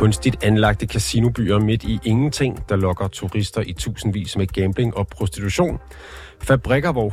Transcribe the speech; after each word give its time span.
Kunstigt 0.00 0.44
anlagte 0.44 0.86
casinobyer 0.86 1.58
midt 1.58 1.84
i 1.84 1.98
ingenting, 2.04 2.68
der 2.68 2.76
lokker 2.76 3.08
turister 3.08 3.62
i 3.66 3.72
tusindvis 3.72 4.36
med 4.36 4.46
gambling 4.46 4.96
og 4.96 5.06
prostitution. 5.06 5.78
Fabrikker, 6.42 6.92
hvor 6.92 7.08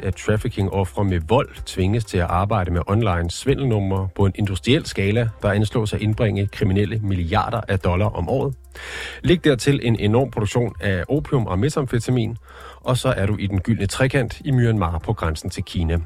100.000 0.00 0.06
af 0.06 0.14
trafficking-ofre 0.14 1.04
med 1.04 1.20
vold 1.28 1.64
tvinges 1.66 2.04
til 2.04 2.18
at 2.18 2.26
arbejde 2.28 2.70
med 2.70 2.80
online 2.86 3.30
svindelnumre 3.30 4.08
på 4.16 4.26
en 4.26 4.32
industriel 4.34 4.86
skala, 4.86 5.28
der 5.42 5.50
anslås 5.50 5.92
at 5.92 6.00
indbringe 6.00 6.46
kriminelle 6.46 7.00
milliarder 7.02 7.60
af 7.68 7.78
dollar 7.78 8.06
om 8.06 8.28
året. 8.28 8.54
Læg 9.22 9.44
dertil 9.44 9.80
en 9.82 10.00
enorm 10.00 10.30
produktion 10.30 10.74
af 10.80 11.04
opium 11.08 11.46
og 11.46 11.58
metamfetamin, 11.58 12.36
og 12.80 12.96
så 12.96 13.08
er 13.08 13.26
du 13.26 13.36
i 13.36 13.46
den 13.46 13.60
gyldne 13.60 13.86
trekant 13.86 14.40
i 14.44 14.50
Myanmar 14.50 14.98
på 14.98 15.12
grænsen 15.12 15.50
til 15.50 15.64
Kina. 15.64 15.98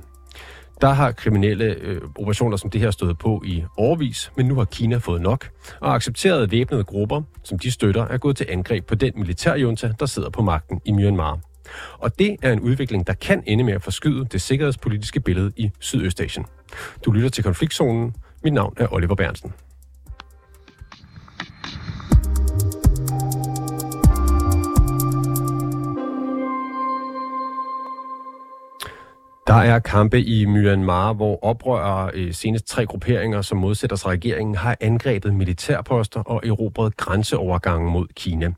Der 0.80 0.92
har 0.92 1.12
kriminelle 1.12 1.64
øh, 1.64 2.00
operationer 2.18 2.56
som 2.56 2.70
det 2.70 2.80
her 2.80 2.91
stået 2.91 3.18
på 3.18 3.42
i 3.46 3.64
årvis, 3.77 4.32
men 4.37 4.46
nu 4.46 4.55
har 4.55 4.64
Kina 4.64 4.96
fået 4.96 5.23
nok 5.23 5.51
og 5.80 5.95
accepteret 5.95 6.52
væbnede 6.52 6.84
grupper, 6.84 7.23
som 7.45 7.59
de 7.59 7.70
støtter, 7.70 8.04
er 8.04 8.18
gået 8.18 8.37
til 8.37 8.46
angreb 8.48 8.87
på 8.87 8.95
den 8.95 9.12
militærjunta, 9.16 9.92
der 10.01 10.06
sidder 10.06 10.30
på 10.30 10.42
magten 10.42 10.80
i 10.84 10.92
Myanmar. 10.92 11.38
Og 11.98 12.18
det 12.18 12.37
er 12.42 12.52
en 12.52 12.60
udvikling, 12.60 13.06
der 13.06 13.12
kan 13.12 13.42
ende 13.46 13.64
med 13.64 13.73
at 13.73 13.82
forskyde 13.82 14.24
det 14.32 14.41
sikkerhedspolitiske 14.41 15.20
billede 15.20 15.52
i 15.56 15.70
Sydøstasien. 15.80 16.46
Du 17.04 17.10
lytter 17.10 17.29
til 17.29 17.45
Konfliktzonen. 17.45 18.15
Mit 18.45 18.52
navn 18.52 18.74
er 18.76 18.92
Oliver 18.92 19.15
Bernsen. 19.15 19.52
Der 29.49 29.54
er 29.54 29.79
kampe 29.79 30.23
i 30.23 30.45
Myanmar, 30.45 31.13
hvor 31.13 31.45
oprørere, 31.45 32.10
øh, 32.15 32.35
senest 32.35 32.66
tre 32.68 32.87
grupperinger, 32.87 33.43
som 33.43 33.59
modsætter 33.59 33.96
sig 33.96 34.10
regeringen, 34.10 34.55
har 34.55 34.77
angrebet 34.80 35.35
militærposter 35.35 36.21
og 36.21 36.46
erobret 36.46 36.96
grænseovergangen 36.96 37.93
mod 37.93 38.07
Kina. 38.15 38.52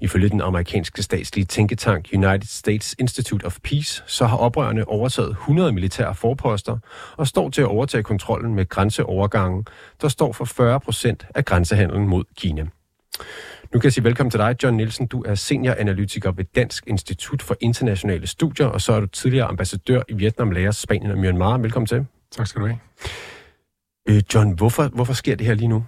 Ifølge 0.00 0.28
den 0.28 0.40
amerikanske 0.40 1.02
statslige 1.02 1.44
tænketank 1.44 2.08
United 2.14 2.48
States 2.48 2.94
Institute 2.98 3.44
of 3.44 3.58
Peace, 3.64 4.02
så 4.06 4.26
har 4.26 4.36
oprørerne 4.36 4.88
overtaget 4.88 5.30
100 5.30 5.72
militære 5.72 6.14
forposter 6.14 6.78
og 7.16 7.26
står 7.26 7.50
til 7.50 7.62
at 7.62 7.68
overtage 7.68 8.02
kontrollen 8.02 8.54
med 8.54 8.68
grænseovergangen, 8.68 9.66
der 10.00 10.08
står 10.08 10.32
for 10.32 10.44
40 10.44 10.80
procent 10.80 11.26
af 11.34 11.44
grænsehandlen 11.44 12.08
mod 12.08 12.24
Kina. 12.36 12.66
Nu 13.76 13.80
kan 13.80 13.84
jeg 13.86 13.92
sige 13.92 14.04
velkommen 14.04 14.30
til 14.30 14.40
dig, 14.40 14.56
John 14.62 14.76
Nielsen. 14.76 15.06
Du 15.06 15.22
er 15.22 15.34
senioranalytiker 15.34 16.32
ved 16.32 16.44
Dansk 16.44 16.84
Institut 16.86 17.42
for 17.42 17.56
Internationale 17.60 18.26
Studier, 18.26 18.66
og 18.66 18.80
så 18.80 18.92
er 18.92 19.00
du 19.00 19.06
tidligere 19.06 19.46
ambassadør 19.46 20.02
i 20.08 20.14
Vietnam, 20.14 20.50
Laos, 20.50 20.76
Spanien 20.76 21.10
og 21.10 21.18
Myanmar. 21.18 21.58
Velkommen 21.58 21.86
til. 21.86 22.06
Tak 22.30 22.46
skal 22.46 22.62
du 22.62 22.66
have. 22.66 22.78
Øh, 24.08 24.22
John, 24.34 24.52
hvorfor, 24.52 24.88
hvorfor 24.88 25.12
sker 25.12 25.36
det 25.36 25.46
her 25.46 25.54
lige 25.54 25.68
nu? 25.68 25.84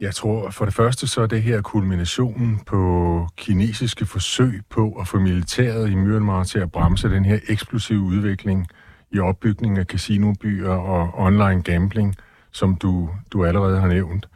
Jeg 0.00 0.14
tror, 0.14 0.50
for 0.50 0.64
det 0.64 0.74
første 0.74 1.06
så 1.06 1.22
er 1.22 1.26
det 1.26 1.42
her 1.42 1.62
kulminationen 1.62 2.60
på 2.66 3.26
kinesiske 3.36 4.06
forsøg 4.06 4.62
på 4.70 4.92
at 5.00 5.08
få 5.08 5.20
militæret 5.20 5.90
i 5.90 5.94
Myanmar 5.94 6.44
til 6.44 6.58
at 6.58 6.72
bremse 6.72 7.08
den 7.08 7.24
her 7.24 7.38
eksplosive 7.48 8.00
udvikling 8.00 8.66
i 9.10 9.18
opbygningen 9.18 9.78
af 9.78 9.84
casinobyer 9.84 10.70
og 10.70 11.18
online 11.18 11.62
gambling, 11.62 12.16
som 12.52 12.76
du, 12.76 13.10
du 13.32 13.44
allerede 13.44 13.80
har 13.80 13.88
nævnt. 13.88 14.28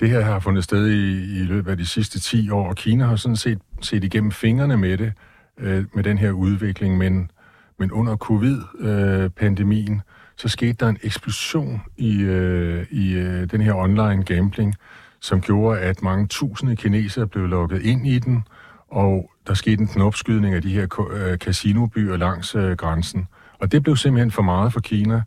Det 0.00 0.10
her 0.10 0.20
har 0.20 0.38
fundet 0.38 0.64
sted 0.64 0.88
i, 0.88 1.40
i 1.40 1.44
løbet 1.44 1.70
af 1.70 1.76
de 1.76 1.86
sidste 1.86 2.20
10 2.20 2.50
år, 2.50 2.68
og 2.68 2.76
Kina 2.76 3.04
har 3.04 3.16
sådan 3.16 3.36
set 3.36 3.58
set 3.80 4.04
igennem 4.04 4.32
fingrene 4.32 4.76
med 4.76 4.98
det, 4.98 5.12
øh, 5.58 5.84
med 5.94 6.04
den 6.04 6.18
her 6.18 6.30
udvikling, 6.30 6.98
men, 6.98 7.30
men 7.78 7.92
under 7.92 8.16
covid-pandemien, 8.16 10.02
så 10.36 10.48
skete 10.48 10.72
der 10.72 10.88
en 10.88 10.98
eksplosion 11.02 11.82
i, 11.96 12.22
øh, 12.22 12.86
i 12.90 13.12
øh, 13.12 13.50
den 13.50 13.60
her 13.60 13.74
online 13.74 14.22
gambling, 14.22 14.74
som 15.20 15.40
gjorde, 15.40 15.80
at 15.80 16.02
mange 16.02 16.26
tusinde 16.26 16.76
kinesere 16.76 17.26
blev 17.26 17.46
lukket 17.46 17.82
ind 17.82 18.06
i 18.06 18.18
den, 18.18 18.44
og 18.90 19.30
der 19.46 19.54
skete 19.54 19.80
en 19.80 19.88
knopskydning 19.88 20.54
af 20.54 20.62
de 20.62 20.74
her 20.74 21.10
øh, 21.12 21.38
casinobyer 21.38 22.16
langs 22.16 22.54
øh, 22.54 22.72
grænsen. 22.72 23.28
Og 23.58 23.72
det 23.72 23.82
blev 23.82 23.96
simpelthen 23.96 24.30
for 24.30 24.42
meget 24.42 24.72
for 24.72 24.80
Kina, 24.80 25.22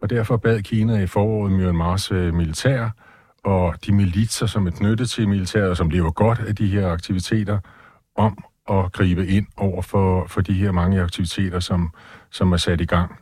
og 0.00 0.10
derfor 0.10 0.36
bad 0.36 0.62
Kina 0.62 0.98
i 0.98 1.06
foråret 1.06 1.52
Myanmars 1.52 2.12
øh, 2.12 2.34
militær 2.34 2.90
og 3.44 3.74
de 3.86 3.92
militser, 3.92 4.46
som 4.46 4.66
er 4.66 4.70
knyttet 4.70 5.10
til 5.10 5.28
militæret, 5.28 5.70
og 5.70 5.76
som 5.76 5.90
lever 5.90 6.10
godt 6.10 6.38
af 6.38 6.56
de 6.56 6.66
her 6.66 6.88
aktiviteter, 6.88 7.58
om 8.16 8.44
at 8.70 8.92
gribe 8.92 9.26
ind 9.26 9.46
over 9.56 9.82
for, 9.82 10.26
for 10.26 10.40
de 10.40 10.52
her 10.52 10.72
mange 10.72 11.00
aktiviteter, 11.00 11.60
som, 11.60 11.90
som 12.30 12.52
er 12.52 12.56
sat 12.56 12.80
i 12.80 12.84
gang. 12.84 13.18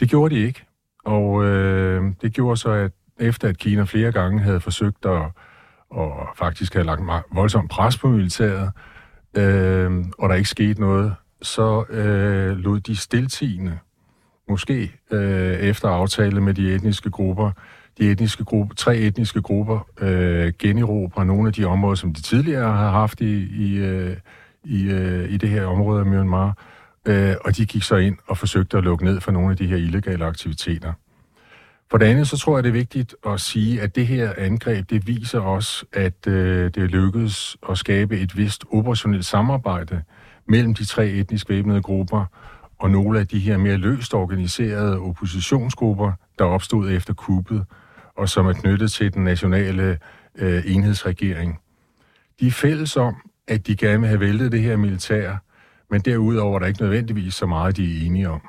Det 0.00 0.10
gjorde 0.10 0.34
de 0.34 0.40
ikke, 0.40 0.64
og 1.04 1.44
øh, 1.44 2.04
det 2.22 2.32
gjorde 2.32 2.56
så, 2.56 2.70
at 2.70 2.92
efter 3.18 3.48
at 3.48 3.58
Kina 3.58 3.82
flere 3.82 4.12
gange 4.12 4.40
havde 4.40 4.60
forsøgt 4.60 5.06
at 5.06 5.22
og 5.90 6.28
faktisk 6.36 6.74
havde 6.74 6.86
lagt 6.86 7.02
voldsomt 7.32 7.70
pres 7.70 7.98
på 7.98 8.08
militæret, 8.08 8.72
øh, 9.36 10.04
og 10.18 10.28
der 10.28 10.34
ikke 10.34 10.48
skete 10.48 10.80
noget, 10.80 11.14
så 11.42 11.84
øh, 11.90 12.56
lod 12.56 12.80
de 12.80 12.96
stiltigende, 12.96 13.78
måske 14.48 14.92
øh, 15.10 15.52
efter 15.52 15.88
aftale 15.88 16.40
med 16.40 16.54
de 16.54 16.74
etniske 16.74 17.10
grupper, 17.10 17.50
de 18.00 18.10
etniske 18.10 18.44
gruppe, 18.44 18.74
tre 18.74 18.96
etniske 18.96 19.42
grupper 19.42 19.88
øh, 20.00 20.52
generobre 20.58 21.26
nogle 21.26 21.46
af 21.46 21.52
de 21.52 21.64
områder, 21.64 21.94
som 21.94 22.14
de 22.14 22.22
tidligere 22.22 22.72
har 22.72 22.90
haft 22.90 23.20
i, 23.20 23.64
i, 23.66 23.76
øh, 23.78 24.16
i, 24.64 24.90
øh, 24.90 25.32
i 25.32 25.36
det 25.36 25.48
her 25.48 25.64
område 25.64 26.00
af 26.00 26.06
Myanmar, 26.06 26.56
øh, 27.06 27.34
og 27.44 27.56
de 27.56 27.66
gik 27.66 27.82
så 27.82 27.96
ind 27.96 28.16
og 28.26 28.38
forsøgte 28.38 28.78
at 28.78 28.84
lukke 28.84 29.04
ned 29.04 29.20
for 29.20 29.32
nogle 29.32 29.50
af 29.50 29.56
de 29.56 29.66
her 29.66 29.76
illegale 29.76 30.24
aktiviteter. 30.24 30.92
For 31.90 31.98
det 31.98 32.06
andet, 32.06 32.28
så 32.28 32.38
tror 32.38 32.56
jeg, 32.56 32.64
det 32.64 32.68
er 32.68 32.72
vigtigt 32.72 33.14
at 33.26 33.40
sige, 33.40 33.80
at 33.80 33.96
det 33.96 34.06
her 34.06 34.32
angreb, 34.36 34.90
det 34.90 35.06
viser 35.06 35.40
os, 35.40 35.84
at 35.92 36.26
øh, 36.26 36.70
det 36.74 36.90
lykkedes 36.90 37.56
at 37.70 37.78
skabe 37.78 38.18
et 38.18 38.36
vist 38.36 38.64
operationelt 38.72 39.24
samarbejde 39.24 40.02
mellem 40.46 40.74
de 40.74 40.84
tre 40.84 41.08
etnisk 41.08 41.48
væbnede 41.48 41.82
grupper 41.82 42.24
og 42.78 42.90
nogle 42.90 43.20
af 43.20 43.28
de 43.28 43.38
her 43.38 43.56
mere 43.56 43.76
løst 43.76 44.14
organiserede 44.14 44.98
oppositionsgrupper, 44.98 46.12
der 46.38 46.44
opstod 46.44 46.90
efter 46.90 47.14
kuppet, 47.14 47.64
og 48.20 48.28
som 48.28 48.46
er 48.46 48.52
knyttet 48.52 48.92
til 48.92 49.14
den 49.14 49.24
nationale 49.24 49.98
øh, 50.38 50.62
enhedsregering. 50.66 51.58
De 52.40 52.46
er 52.46 52.50
fælles 52.50 52.96
om, 52.96 53.14
at 53.48 53.66
de 53.66 53.76
gerne 53.76 54.00
vil 54.00 54.08
have 54.08 54.20
væltet 54.20 54.52
det 54.52 54.60
her 54.60 54.76
militær, 54.76 55.36
men 55.90 56.00
derudover 56.00 56.54
er 56.54 56.58
der 56.58 56.66
ikke 56.66 56.82
nødvendigvis 56.82 57.34
så 57.34 57.46
meget, 57.46 57.76
de 57.76 57.84
er 57.84 58.06
enige 58.06 58.30
om. 58.30 58.40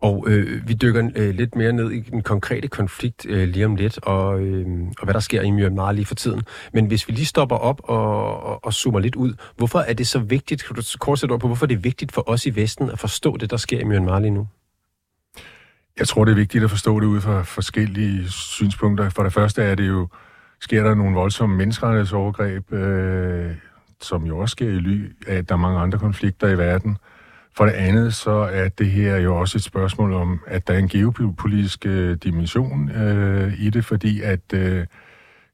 Og 0.00 0.24
øh, 0.28 0.68
vi 0.68 0.74
dykker 0.74 1.10
øh, 1.16 1.34
lidt 1.34 1.56
mere 1.56 1.72
ned 1.72 1.90
i 1.90 2.00
den 2.00 2.22
konkrete 2.22 2.68
konflikt 2.68 3.26
øh, 3.28 3.48
lige 3.48 3.66
om 3.66 3.76
lidt, 3.76 3.98
og, 4.02 4.40
øh, 4.40 4.66
og 4.98 5.04
hvad 5.04 5.14
der 5.14 5.20
sker 5.20 5.42
i 5.42 5.50
Myanmar 5.50 5.92
lige 5.92 6.06
for 6.06 6.14
tiden. 6.14 6.42
Men 6.72 6.86
hvis 6.86 7.08
vi 7.08 7.12
lige 7.12 7.26
stopper 7.26 7.56
op 7.56 7.80
og, 7.84 8.42
og, 8.42 8.64
og 8.64 8.74
zoomer 8.74 8.98
lidt 8.98 9.16
ud, 9.16 9.34
hvorfor 9.56 9.78
er 9.78 9.92
det 9.92 10.06
så 10.06 10.18
vigtigt, 10.18 10.64
kan 10.64 10.76
du 10.76 10.82
kort 11.00 11.18
sætte 11.18 11.38
på, 11.38 11.46
hvorfor 11.46 11.66
det 11.66 11.74
er 11.74 11.78
vigtigt 11.80 12.12
for 12.12 12.28
os 12.28 12.46
i 12.46 12.56
Vesten 12.56 12.90
at 12.90 12.98
forstå 12.98 13.36
det, 13.36 13.50
der 13.50 13.56
sker 13.56 13.80
i 13.80 13.84
Myanmar 13.84 14.20
lige 14.20 14.30
nu? 14.30 14.46
Jeg 15.98 16.08
tror, 16.08 16.24
det 16.24 16.32
er 16.32 16.36
vigtigt 16.36 16.64
at 16.64 16.70
forstå 16.70 17.00
det 17.00 17.06
ud 17.06 17.20
fra 17.20 17.42
forskellige 17.42 18.28
synspunkter. 18.28 19.08
For 19.08 19.22
det 19.22 19.32
første 19.32 19.62
er 19.62 19.74
det 19.74 19.88
jo, 19.88 20.08
sker 20.60 20.82
der 20.82 20.94
nogle 20.94 21.14
voldsomme 21.14 21.56
menneskerettighedsovergreb, 21.56 22.72
øh, 22.72 23.50
som 24.00 24.24
jo 24.24 24.38
også 24.38 24.52
sker 24.52 24.68
i 24.68 24.78
ly 24.78 25.12
af, 25.26 25.34
at 25.36 25.48
der 25.48 25.54
er 25.54 25.58
mange 25.58 25.80
andre 25.80 25.98
konflikter 25.98 26.48
i 26.48 26.58
verden. 26.58 26.96
For 27.56 27.64
det 27.64 27.72
andet 27.72 28.14
så 28.14 28.30
er 28.30 28.68
det 28.68 28.90
her 28.90 29.16
jo 29.16 29.36
også 29.36 29.58
et 29.58 29.64
spørgsmål 29.64 30.12
om, 30.12 30.40
at 30.46 30.68
der 30.68 30.74
er 30.74 30.78
en 30.78 30.88
geopolitisk 30.88 31.86
øh, 31.86 32.16
dimension 32.16 32.90
øh, 32.90 33.60
i 33.60 33.70
det, 33.70 33.84
fordi 33.84 34.22
at 34.22 34.52
øh, 34.54 34.86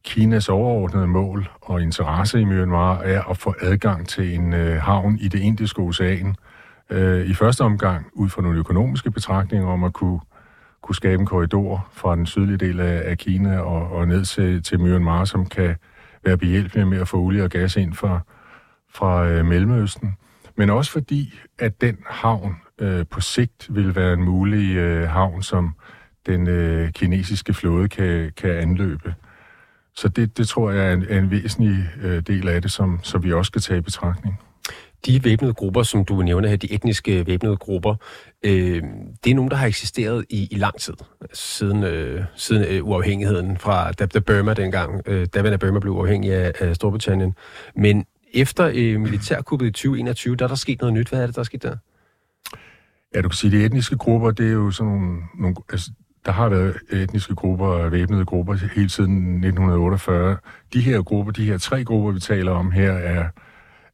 Kinas 0.05 0.49
overordnede 0.49 1.07
mål 1.07 1.49
og 1.61 1.83
interesse 1.83 2.41
i 2.41 2.45
Myanmar 2.45 2.99
er 2.99 3.23
at 3.23 3.39
få 3.39 3.55
adgang 3.61 4.09
til 4.09 4.35
en 4.35 4.53
øh, 4.53 4.77
havn 4.77 5.19
i 5.19 5.29
det 5.29 5.41
indiske 5.41 5.83
ocean. 5.83 6.37
Øh, 6.91 7.27
I 7.27 7.35
første 7.35 7.61
omgang 7.61 8.07
ud 8.13 8.29
fra 8.29 8.43
nogle 8.43 8.59
økonomiske 8.59 9.11
betragtninger 9.11 9.69
om 9.69 9.85
at 9.85 9.93
kunne, 9.93 10.21
kunne 10.85 10.97
skabe 10.97 11.21
en 11.21 11.27
korridor 11.27 11.89
fra 11.93 12.17
den 12.17 12.27
sydlige 12.27 12.57
del 12.57 12.81
af, 12.81 13.03
af 13.05 13.19
Kina 13.19 13.59
og, 13.59 13.93
og 13.93 14.09
ned 14.09 14.25
til, 14.25 14.63
til 14.63 14.81
Myanmar, 14.81 15.25
som 15.25 15.47
kan 15.47 15.77
være 16.25 16.39
behjælpelig 16.39 16.89
med 16.89 17.01
at 17.01 17.09
få 17.09 17.17
olie 17.17 17.45
og 17.45 17.51
gas 17.51 17.77
ind 17.77 17.95
fra, 17.95 18.21
fra 18.95 19.29
øh, 19.29 19.47
Mellemøsten 19.47 20.17
men 20.57 20.71
også 20.71 20.93
fordi, 20.93 21.41
at 21.59 21.81
den 21.81 21.97
havn 22.07 22.57
øh, 22.79 23.07
på 23.11 23.21
sigt 23.21 23.67
vil 23.71 23.95
være 23.95 24.13
en 24.13 24.23
mulig 24.23 24.77
øh, 24.77 25.09
havn, 25.09 25.43
som 25.43 25.75
den 26.27 26.49
øh, 26.49 26.93
kinesiske 26.93 27.55
flåde 27.55 27.89
kan, 27.89 28.33
kan 28.37 28.51
anløbe. 28.51 29.15
Så 29.95 30.09
det, 30.09 30.39
det 30.39 30.49
tror 30.49 30.71
jeg 30.71 30.87
er 30.87 30.93
en, 30.93 31.05
er 31.09 31.19
en 31.19 31.31
væsentlig 31.31 31.91
øh, 32.03 32.21
del 32.21 32.49
af 32.49 32.63
det, 32.63 32.71
som, 32.71 33.01
som 33.03 33.25
vi 33.25 33.33
også 33.33 33.49
skal 33.49 33.63
tage 33.63 33.79
i 33.79 33.81
betragtning. 33.81 34.41
De 35.07 35.25
væbnede 35.25 35.55
grupper, 35.55 35.83
som 35.83 36.05
du 36.05 36.23
nævner 36.23 36.49
her, 36.49 36.57
de 36.57 36.73
etniske 36.73 37.27
væbnede 37.27 37.57
grupper, 37.57 37.95
øh, 38.43 38.83
det 39.25 39.31
er 39.31 39.35
nogen, 39.35 39.51
der 39.51 39.57
har 39.57 39.67
eksisteret 39.67 40.25
i, 40.31 40.49
i 40.51 40.55
lang 40.55 40.81
tid, 40.81 40.95
siden, 41.33 41.85
øh, 41.85 42.25
siden 42.37 42.65
øh, 42.65 42.87
uafhængigheden 42.87 43.59
fra 43.59 43.93
da, 43.93 44.07
da 44.07 44.19
Burma 44.19 44.55
dengang, 44.55 45.03
øh, 45.07 45.27
da 45.35 45.57
Burma 45.57 45.79
blev 45.79 45.93
uafhængig 45.93 46.35
af, 46.35 46.53
af 46.61 46.75
Storbritannien. 46.75 47.35
Men 47.77 48.05
efter 48.35 48.71
øh, 48.75 49.01
militærkuppet 49.01 49.67
i 49.67 49.71
2021, 49.71 50.37
der 50.37 50.45
er 50.45 50.49
der 50.49 50.55
sket 50.55 50.81
noget 50.81 50.95
nyt. 50.95 51.09
Hvad 51.09 51.23
er 51.23 51.27
det, 51.27 51.35
der 51.35 51.41
er 51.41 51.45
sket 51.45 51.63
der? 51.63 51.77
Ja, 53.15 53.21
du 53.21 53.29
kan 53.29 53.37
sige, 53.37 53.55
at 53.55 53.61
de 53.61 53.67
etniske 53.67 53.97
grupper, 53.97 54.31
det 54.31 54.47
er 54.47 54.53
jo 54.53 54.71
sådan 54.71 54.93
nogle, 54.93 55.19
nogle 55.39 55.57
altså, 55.73 55.91
der 56.27 56.33
har 56.33 56.49
været 56.49 56.77
etniske 56.91 57.35
grupper 57.35 57.67
og 57.67 57.93
væbnede 57.93 58.25
grupper 58.25 58.55
hele 58.55 58.91
siden 58.91 59.35
1948. 59.35 60.37
De 60.73 60.81
her 60.81 61.03
grupper, 61.03 61.33
de 61.33 61.45
her 61.45 61.59
tre 61.59 61.85
grupper, 61.85 62.13
vi 62.13 62.21
taler 62.21 62.53
om 62.53 62.71
her, 62.71 62.93
er, 62.93 63.29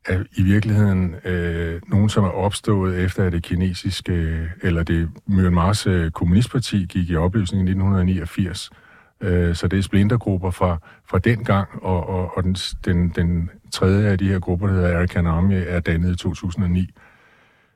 er 0.07 0.23
i 0.37 0.43
virkeligheden 0.43 1.15
øh, 1.25 1.81
nogen, 1.87 2.09
som 2.09 2.25
er 2.25 2.31
opstået 2.31 3.05
efter, 3.05 3.25
at 3.25 3.33
det 3.33 3.43
kinesiske, 3.43 4.49
eller 4.63 4.83
det 4.83 5.11
Myanmars 5.27 5.87
øh, 5.87 6.11
kommunistparti 6.11 6.87
gik 6.89 7.11
i 7.11 7.17
opløsning 7.17 7.61
i 7.61 7.71
1989. 7.71 8.71
Øh, 9.21 9.55
så 9.55 9.69
det 9.69 9.79
er 9.79 9.83
splintergrupper 9.83 10.51
fra, 10.51 10.79
fra 11.11 11.19
den 11.19 11.45
gang, 11.45 11.69
og, 11.83 12.09
og, 12.09 12.37
og 12.37 12.45
den, 12.45 12.57
den, 12.85 13.09
den 13.09 13.51
tredje 13.73 14.09
af 14.09 14.19
de 14.19 14.29
her 14.29 14.39
grupper, 14.39 14.67
der 14.67 14.75
hedder 14.75 14.99
Arakan 14.99 15.27
Army, 15.27 15.63
er 15.67 15.81
dannet 15.81 16.13
i 16.13 16.17
2009. 16.17 16.91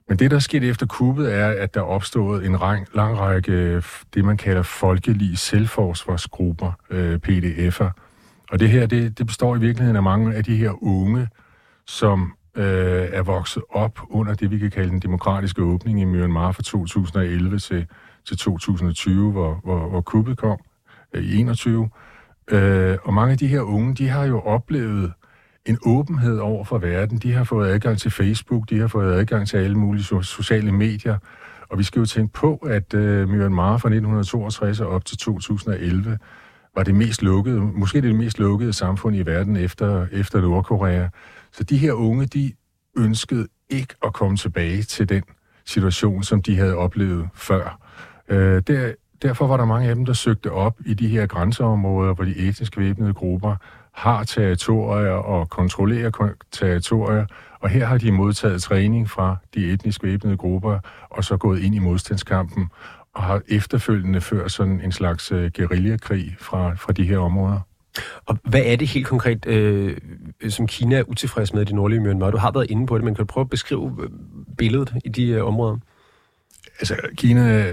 Men 0.09 0.19
det, 0.19 0.31
der 0.31 0.38
skete 0.38 0.67
efter 0.67 0.87
kuppet, 0.87 1.35
er, 1.35 1.49
at 1.49 1.75
der 1.75 1.81
opstod 1.81 2.43
en 2.43 2.53
lang, 2.53 2.87
lang 2.94 3.19
række, 3.19 3.82
det 4.15 4.25
man 4.25 4.37
kalder 4.37 4.62
folkelige 4.62 5.37
selvforsvarsgrupper, 5.37 6.73
øh, 6.91 7.19
PDF'er. 7.29 7.91
Og 8.50 8.61
det 8.61 8.69
her, 8.69 8.87
det, 8.87 9.19
det 9.19 9.26
består 9.26 9.56
i 9.56 9.61
virkeligheden 9.61 9.97
af 9.97 10.03
mange 10.03 10.35
af 10.35 10.44
de 10.44 10.56
her 10.56 10.85
unge, 10.85 11.29
som 11.87 12.35
øh, 12.57 13.09
er 13.13 13.23
vokset 13.23 13.63
op 13.71 14.01
under 14.11 14.35
det, 14.35 14.51
vi 14.51 14.59
kan 14.59 14.71
kalde 14.71 14.91
den 14.91 15.01
demokratiske 15.01 15.63
åbning 15.63 16.01
i 16.01 16.05
Myanmar 16.05 16.53
fra 16.53 16.63
2011 16.63 17.59
til, 17.59 17.87
til 18.27 18.39
2020, 18.39 19.33
hvor, 19.33 19.61
hvor, 19.65 19.89
hvor 19.89 20.01
kuppet 20.01 20.39
kom 20.39 20.59
øh, 21.13 21.25
i 21.25 21.41
21. 21.41 21.91
Øh, 22.51 22.99
og 23.03 23.15
mange 23.15 23.33
af 23.33 23.39
de 23.39 23.47
her 23.47 23.61
unge, 23.61 23.95
de 23.95 24.09
har 24.09 24.25
jo 24.25 24.41
oplevet 24.41 25.13
en 25.67 25.79
åbenhed 25.87 26.39
over 26.39 26.65
for 26.65 26.79
verden. 26.79 27.19
De 27.19 27.33
har 27.33 27.45
fået 27.45 27.69
adgang 27.69 27.99
til 27.99 28.11
Facebook, 28.11 28.71
de 28.71 28.79
har 28.79 28.87
fået 28.87 29.15
adgang 29.15 29.49
til 29.49 29.57
alle 29.57 29.79
mulige 29.79 30.05
sociale 30.23 30.73
medier. 30.73 31.19
Og 31.69 31.79
vi 31.79 31.83
skal 31.83 32.01
jo 32.01 32.07
tænke 32.07 32.33
på, 32.33 32.57
at 32.57 32.95
øh, 32.95 33.29
Myanmar 33.29 33.79
fra 33.79 33.89
1962 33.89 34.81
og 34.81 34.89
op 34.89 35.05
til 35.05 35.19
2011 35.19 36.19
var 36.76 36.82
det 36.82 36.94
mest 36.94 37.23
lukkede, 37.23 37.61
måske 37.61 38.00
det 38.00 38.15
mest 38.15 38.38
lukkede 38.38 38.73
samfund 38.73 39.17
i 39.17 39.23
verden 39.23 39.56
efter, 39.56 40.06
efter 40.12 40.41
Nordkorea. 40.41 41.09
Så 41.53 41.65
de 41.65 41.79
her 41.79 41.93
unge, 41.93 42.26
de 42.26 42.53
ønskede 42.97 43.47
ikke 43.69 43.94
at 44.05 44.12
komme 44.12 44.37
tilbage 44.37 44.82
til 44.82 45.09
den 45.09 45.23
situation, 45.65 46.23
som 46.23 46.43
de 46.43 46.56
havde 46.56 46.76
oplevet 46.76 47.29
før. 47.35 47.79
Øh, 48.29 48.62
der, 48.67 48.93
derfor 49.23 49.47
var 49.47 49.56
der 49.56 49.65
mange 49.65 49.88
af 49.88 49.94
dem, 49.94 50.05
der 50.05 50.12
søgte 50.12 50.53
op 50.53 50.76
i 50.87 50.94
de 50.94 51.09
her 51.09 51.26
grænseområder, 51.26 52.15
hvor 52.15 52.25
de 52.25 52.37
etnisk 52.37 52.79
væbnede 52.79 53.15
grupper 53.15 53.56
har 53.93 54.25
territorier 54.25 55.11
og 55.11 55.50
kontrollerer 55.50 56.31
territorier, 56.53 57.26
og 57.61 57.69
her 57.69 57.87
har 57.87 57.99
de 57.99 58.12
modtaget 58.12 58.62
træning 58.62 59.11
fra 59.11 59.37
de 59.55 59.73
etnisk 59.73 60.03
væbnede 60.03 60.37
grupper, 60.37 60.79
og 61.11 61.25
så 61.25 61.37
gået 61.37 61.61
ind 61.61 61.75
i 61.75 61.79
modstandskampen, 61.79 62.71
og 63.14 63.22
har 63.22 63.43
efterfølgende 63.49 64.20
ført 64.20 64.52
sådan 64.52 64.81
en 64.81 64.93
slags 64.93 65.32
uh, 65.32 65.46
guerillakrig 65.56 66.37
fra, 66.40 66.75
fra 66.75 66.93
de 66.93 67.05
her 67.05 67.19
områder. 67.19 67.61
Og 68.26 68.38
hvad 68.44 68.62
er 68.64 68.76
det 68.76 68.88
helt 68.88 69.06
konkret, 69.06 69.46
øh, 69.46 69.96
som 70.49 70.66
Kina 70.66 70.96
er 70.96 71.02
utilfreds 71.02 71.52
med 71.52 71.62
i 71.62 71.64
det 71.64 71.75
nordlige 71.75 72.00
Myanmar? 72.00 72.31
Du 72.31 72.37
har 72.37 72.50
været 72.50 72.70
inde 72.70 72.87
på 72.87 72.99
det, 72.99 73.05
men 73.05 73.14
kan 73.14 73.22
du 73.22 73.26
prøve 73.26 73.43
at 73.43 73.50
beskrive 73.50 73.96
øh, 74.02 74.08
billedet 74.58 74.94
i 75.05 75.08
de 75.08 75.28
øh, 75.28 75.44
områder? 75.44 75.76
Altså, 76.81 76.96
Kina 77.16 77.72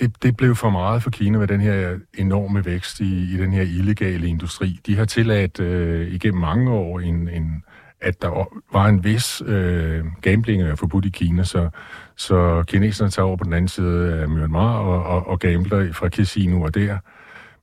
det, 0.00 0.22
det 0.22 0.36
blev 0.36 0.56
for 0.56 0.70
meget 0.70 1.02
for 1.02 1.10
Kina 1.10 1.38
med 1.38 1.46
den 1.46 1.60
her 1.60 1.98
enorme 2.18 2.64
vækst 2.64 3.00
i, 3.00 3.34
i 3.34 3.36
den 3.36 3.52
her 3.52 3.62
illegale 3.62 4.26
industri. 4.26 4.80
De 4.86 4.96
har 4.96 5.04
tilladt 5.04 5.60
øh, 5.60 6.14
igennem 6.14 6.40
mange 6.40 6.70
år, 6.70 7.00
en, 7.00 7.28
en, 7.28 7.64
at 8.00 8.22
der 8.22 8.48
var 8.72 8.86
en 8.86 9.04
vis 9.04 9.42
øh, 9.46 10.04
gambling 10.22 10.62
er 10.62 10.74
forbudt 10.74 11.04
i 11.04 11.08
Kina, 11.08 11.44
så, 11.44 11.68
så 12.20 12.64
kineserne 12.66 13.10
tager 13.10 13.26
over 13.26 13.36
på 13.36 13.44
den 13.44 13.52
anden 13.52 13.68
side 13.68 14.14
af 14.14 14.28
Myanmar 14.28 14.78
og, 14.78 15.02
og, 15.02 15.26
og 15.26 15.38
gambler 15.38 15.92
fra 15.92 16.08
casinoer 16.08 16.68
der. 16.68 16.98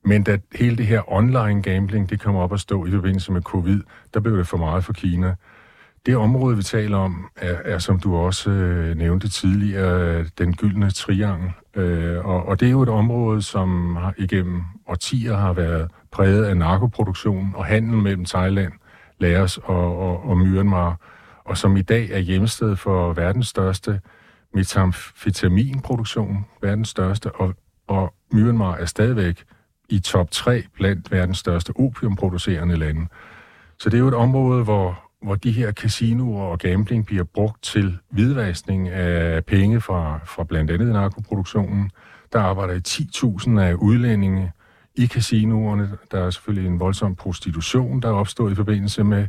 Men 0.06 0.24
da 0.24 0.38
hele 0.56 0.78
det 0.78 0.86
her 0.86 1.14
online 1.14 1.62
gambling, 1.62 2.10
det 2.10 2.20
kommer 2.20 2.42
op 2.42 2.54
at 2.54 2.60
stå 2.60 2.86
i 2.86 2.92
forbindelse 2.92 3.32
med 3.32 3.42
covid, 3.42 3.82
der 4.14 4.20
blev 4.20 4.38
det 4.38 4.48
for 4.48 4.58
meget 4.58 4.84
for 4.84 4.94
Kina. 4.94 5.36
Det 6.06 6.18
område, 6.18 6.58
vi 6.58 6.64
taler 6.64 6.98
om, 6.98 7.30
er, 7.36 7.56
er 7.66 7.78
som 7.78 8.00
du 8.00 8.16
også 8.16 8.50
øh, 8.50 8.98
nævnte 8.98 9.30
tidligere, 9.30 10.26
den 10.38 10.56
gyldne 10.56 10.92
triangel. 10.92 11.52
Øh, 11.76 12.26
og, 12.26 12.46
og 12.46 12.60
det 12.60 12.66
er 12.66 12.72
jo 12.72 12.82
et 12.82 12.90
område, 12.90 13.42
som 13.42 13.96
har, 13.96 14.14
igennem 14.18 14.62
årtier 14.88 15.36
har 15.36 15.54
været 15.54 15.92
præget 16.12 16.46
af 16.46 16.58
narkoproduktion 16.58 17.52
og 17.56 17.66
handel 17.66 17.98
mellem 17.98 18.26
Thailand, 18.26 18.74
Laos 19.20 19.58
og, 19.58 20.00
og, 20.00 20.30
og 20.30 20.38
Myanmar, 20.38 21.00
og 21.44 21.58
som 21.58 21.78
i 21.78 21.82
dag 21.82 22.10
er 22.12 22.20
hjemsted 22.20 22.76
for 22.76 23.14
verdens 23.14 23.48
største 23.48 24.00
metamfetaminproduktion, 24.58 26.46
verdens 26.62 26.90
største, 26.90 27.32
og, 27.36 27.56
og 27.88 28.14
Myanmar 28.32 28.76
er 28.76 28.86
stadigvæk 28.86 29.44
i 29.90 30.00
top 30.00 30.32
3 30.32 30.64
blandt 30.74 31.12
verdens 31.12 31.38
største 31.38 31.74
opiumproducerende 31.76 32.78
lande. 32.78 33.08
Så 33.80 33.90
det 33.90 33.98
er 33.98 34.00
jo 34.00 34.08
et 34.08 34.14
område, 34.14 34.64
hvor, 34.64 35.04
hvor 35.22 35.36
de 35.36 35.52
her 35.52 35.72
casinoer 35.72 36.44
og 36.44 36.60
gambling 36.60 37.06
bliver 37.06 37.24
brugt 37.24 37.64
til 37.64 37.98
hvidvaskning 38.10 38.90
af 38.90 39.46
penge 39.46 39.82
fra, 39.82 40.20
fra 40.26 40.44
blandt 40.44 40.72
andet 40.72 40.88
narkoproduktionen. 40.88 41.92
Der 42.34 42.40
arbejder 42.40 42.74
i 42.74 42.82
10.000 42.88 43.60
af 43.60 43.74
udlændinge 43.74 44.52
i 44.96 45.08
casinoerne. 45.08 45.98
Der 46.12 46.20
er 46.20 46.30
selvfølgelig 46.30 46.70
en 46.70 46.80
voldsom 46.80 47.16
prostitution, 47.16 48.02
der 48.02 48.08
er 48.08 48.14
opstået 48.14 48.52
i 48.52 48.56
forbindelse 48.56 49.04
med, 49.04 49.28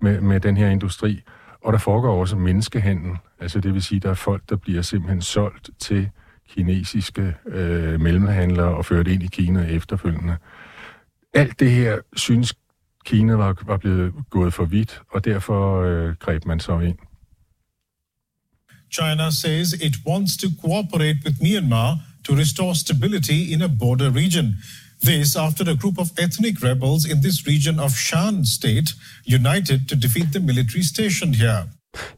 med, 0.00 0.20
med 0.20 0.40
den 0.40 0.56
her 0.56 0.68
industri. 0.68 1.22
Og 1.64 1.72
der 1.72 1.78
foregår 1.78 2.20
også 2.20 2.36
menneskehandel. 2.36 3.16
Altså 3.40 3.60
det 3.60 3.74
vil 3.74 3.82
sige, 3.82 4.00
der 4.00 4.10
er 4.10 4.14
folk, 4.14 4.42
der 4.48 4.56
bliver 4.56 4.82
simpelthen 4.82 5.22
solgt 5.22 5.70
til 5.78 6.08
kinesiske 6.48 7.34
øh, 7.46 8.00
mellemhandlere 8.00 8.76
og 8.76 8.86
ført 8.86 9.08
ind 9.08 9.22
i 9.22 9.26
Kina 9.26 9.66
efterfølgende. 9.66 10.36
Alt 11.34 11.60
det 11.60 11.70
her 11.70 11.98
synes 12.16 12.54
Kina 13.04 13.34
var, 13.34 13.62
var 13.66 13.76
blevet 13.76 14.12
gået 14.30 14.54
for 14.54 14.64
vidt, 14.64 15.02
og 15.12 15.24
derfor 15.24 15.82
øh, 15.82 16.14
greb 16.14 16.44
man 16.44 16.60
så 16.60 16.78
ind. 16.78 16.98
China 18.92 19.30
says 19.30 19.72
it 19.72 19.96
wants 20.06 20.36
to 20.36 20.48
cooperate 20.60 21.18
with 21.24 21.36
Myanmar 21.42 21.98
to 22.24 22.34
restore 22.34 22.74
stability 22.74 23.52
in 23.52 23.62
a 23.62 23.68
border 23.80 24.10
region. 24.14 24.56
This 25.04 25.36
after 25.36 25.64
a 25.70 25.76
group 25.82 25.98
of 25.98 26.08
ethnic 26.18 26.62
rebels 26.62 27.04
in 27.12 27.22
this 27.22 27.46
region 27.46 27.80
of 27.80 27.90
Shan 27.90 28.46
state 28.46 28.88
united 29.38 29.88
to 29.88 29.94
defeat 29.96 30.28
the 30.32 30.40
military 30.40 30.82
stationed 30.82 31.34
here. 31.34 31.62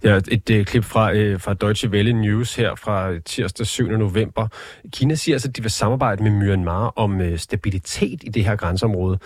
Ja, 0.05 0.21
et 0.29 0.51
øh, 0.51 0.65
klip 0.65 0.85
fra, 0.85 1.13
øh, 1.13 1.41
fra 1.41 1.55
Deutsche 1.55 1.89
Welle 1.89 2.13
News 2.13 2.55
her 2.55 2.75
fra 2.75 3.19
tirsdag 3.19 3.67
7. 3.67 3.89
november. 3.89 4.49
Kina 4.93 5.15
siger 5.15 5.35
altså, 5.35 5.49
at 5.49 5.57
de 5.57 5.63
vil 5.63 5.71
samarbejde 5.71 6.23
med 6.23 6.31
Myanmar 6.31 6.87
om 6.97 7.21
øh, 7.21 7.39
stabilitet 7.39 8.23
i 8.25 8.29
det 8.29 8.45
her 8.45 8.57
grænseområde. 8.57 9.19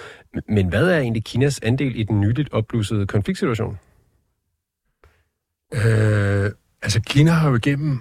Men 0.48 0.68
hvad 0.68 0.88
er 0.88 0.98
egentlig 0.98 1.24
Kinas 1.24 1.60
andel 1.62 1.96
i 1.96 2.02
den 2.02 2.20
nyligt 2.20 2.52
opblussede 2.52 3.06
konfliktsituation? 3.06 3.78
Øh, 5.74 6.50
altså, 6.82 7.00
Kina 7.06 7.30
har 7.30 7.48
jo 7.48 7.56
igennem 7.56 8.00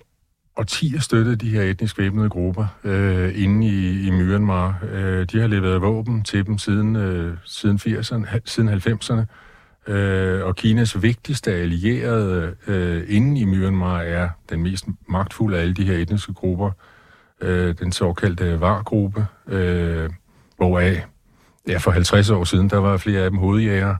årtier 0.58 1.00
støttet 1.00 1.42
de 1.42 1.50
her 1.50 1.62
etnisk 1.62 2.00
væbnede 2.00 2.30
grupper 2.30 2.66
øh, 2.84 3.44
inde 3.44 3.68
i, 3.68 4.08
i 4.08 4.12
Myanmar. 4.12 4.80
Øh, 4.92 5.26
de 5.32 5.40
har 5.40 5.48
leveret 5.48 5.82
våben 5.82 6.24
til 6.24 6.46
dem 6.46 6.58
siden, 6.58 6.96
øh, 6.96 7.38
siden 7.46 7.78
80'erne, 7.78 8.40
siden 8.46 8.70
90'erne. 8.70 9.24
Øh, 9.94 10.46
og 10.46 10.56
Kinas 10.56 11.02
vigtigste 11.02 11.54
allierede 11.54 12.56
øh, 12.68 13.04
inde 13.08 13.42
i 13.42 13.46
Myanmar 13.46 14.00
er 14.00 14.30
den 14.50 14.64
mest 14.64 14.86
magtfulde 15.10 15.58
af 15.58 15.62
alle 15.62 15.74
de 15.74 15.86
her 15.86 15.98
etniske 15.98 16.34
grupper, 16.34 16.72
øh, 17.42 17.76
den 17.80 17.92
såkaldte 17.92 18.62
VAR-gruppe, 18.62 19.26
øh, 19.48 20.10
hvoraf 20.58 21.06
ja, 21.68 21.78
for 21.78 21.92
50 21.92 22.30
år 22.30 22.44
siden, 22.44 22.70
der 22.70 22.78
var 22.78 22.98
flere 22.98 23.22
af 23.22 23.30
dem 23.30 23.40
hovedjæger, 23.40 23.96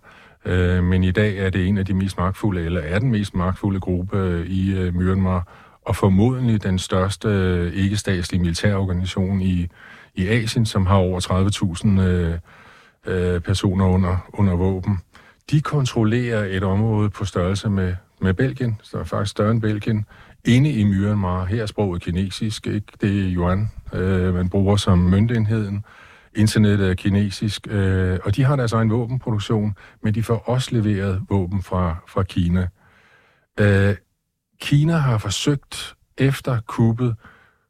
øh, 0.46 0.84
men 0.84 1.04
i 1.04 1.12
dag 1.12 1.38
er 1.38 1.50
det 1.50 1.68
en 1.68 1.78
af 1.78 1.86
de 1.86 1.94
mest 1.94 2.18
magtfulde, 2.18 2.62
eller 2.62 2.82
er 2.82 3.00
den 3.00 3.12
mest 3.12 3.36
magtfulde 3.36 3.80
gruppe 3.80 4.18
øh, 4.18 4.46
i 4.46 4.78
øh, 4.78 4.96
Myanmar, 4.96 5.48
og 5.88 5.96
formodentlig 5.96 6.64
den 6.64 6.80
største 6.80 7.28
øh, 7.28 7.74
ikke-statslige 7.74 8.42
militærorganisation 8.42 9.42
i, 9.42 9.68
i 10.16 10.28
Asien, 10.28 10.66
som 10.66 10.86
har 10.86 10.96
over 10.96 11.20
30.000 11.80 12.02
øh, 12.02 12.38
øh, 13.06 13.42
personer 13.42 13.86
under, 13.86 14.30
under 14.34 14.56
våben. 14.56 15.00
De 15.52 15.62
kontrollerer 15.62 16.46
et 16.58 16.64
område 16.64 17.10
på 17.10 17.26
størrelse 17.26 17.70
med, 17.70 17.96
med 18.22 18.34
Belgien, 18.34 18.80
så 18.84 18.98
er 18.98 19.04
faktisk 19.04 19.32
større 19.32 19.52
end 19.52 19.62
Belgien, 19.62 20.06
inde 20.46 20.70
i 20.70 20.84
Myanmar. 20.84 21.46
Her 21.46 21.62
er 21.62 21.66
sproget 21.66 22.02
kinesisk, 22.02 22.68
ikke? 22.68 22.88
det 23.02 23.10
er 23.10 23.36
yuan, 23.36 23.70
øh, 23.94 24.34
man 24.34 24.50
bruger 24.50 24.76
som 24.76 25.00
møntenheden. 25.00 25.86
Internettet 26.36 26.90
er 26.90 26.94
kinesisk, 26.94 27.68
øh, 27.70 28.20
og 28.24 28.36
de 28.36 28.44
har 28.44 28.56
deres 28.56 28.74
egen 28.74 28.92
våbenproduktion, 28.92 29.76
men 30.04 30.16
de 30.16 30.24
får 30.24 30.50
også 30.50 30.70
leveret 30.76 31.22
våben 31.30 31.64
fra, 31.64 31.96
fra 32.08 32.24
Kina. 32.24 32.68
Øh, 33.60 33.96
Kina 34.60 34.98
har 34.98 35.18
forsøgt 35.18 35.96
efter 36.18 36.60
kuppet 36.68 37.16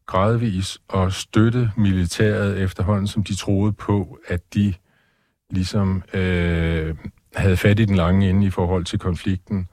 gradvis 0.05 0.77
at 0.93 1.13
støtte 1.13 1.71
militæret 1.77 2.59
efterhånden, 2.59 3.07
som 3.07 3.23
de 3.23 3.35
troede 3.35 3.73
på, 3.73 4.19
at 4.27 4.53
de 4.53 4.73
ligesom 5.49 6.03
øh, 6.13 6.95
havde 7.35 7.57
fat 7.57 7.79
i 7.79 7.85
den 7.85 7.95
lange 7.95 8.29
ende 8.29 8.47
i 8.47 8.49
forhold 8.49 8.85
til 8.85 8.99
konflikten. 8.99 9.67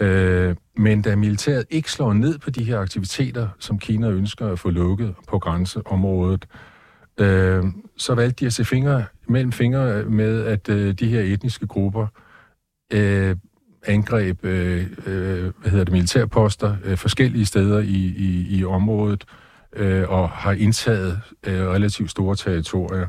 Øh, 0.00 0.56
men 0.76 1.02
da 1.02 1.16
militæret 1.16 1.64
ikke 1.70 1.92
slår 1.92 2.12
ned 2.12 2.38
på 2.38 2.50
de 2.50 2.64
her 2.64 2.78
aktiviteter, 2.78 3.48
som 3.58 3.78
Kina 3.78 4.08
ønsker 4.08 4.48
at 4.48 4.58
få 4.58 4.70
lukket 4.70 5.14
på 5.28 5.38
grænseområdet, 5.38 6.46
øh, 7.20 7.64
så 7.96 8.14
valgte 8.14 8.40
de 8.40 8.46
at 8.46 8.52
se 8.52 8.64
fingre, 8.64 9.04
mellem 9.28 9.52
fingre 9.52 10.04
med, 10.04 10.44
at 10.44 10.68
øh, 10.68 10.94
de 10.94 11.08
her 11.08 11.20
etniske 11.20 11.66
grupper 11.66 12.06
øh, 12.92 13.36
angreb 13.86 14.44
øh, 14.44 14.86
øh, 15.06 15.52
hvad 15.60 15.70
hedder 15.70 15.84
det, 15.84 15.92
militærposter 15.92 16.76
øh, 16.84 16.96
forskellige 16.96 17.46
steder 17.46 17.78
i, 17.80 18.14
i, 18.16 18.58
i 18.58 18.64
området 18.64 19.24
øh, 19.76 20.08
og 20.08 20.28
har 20.28 20.52
indtaget 20.52 21.20
øh, 21.46 21.68
relativt 21.68 22.10
store 22.10 22.36
territorier. 22.36 23.06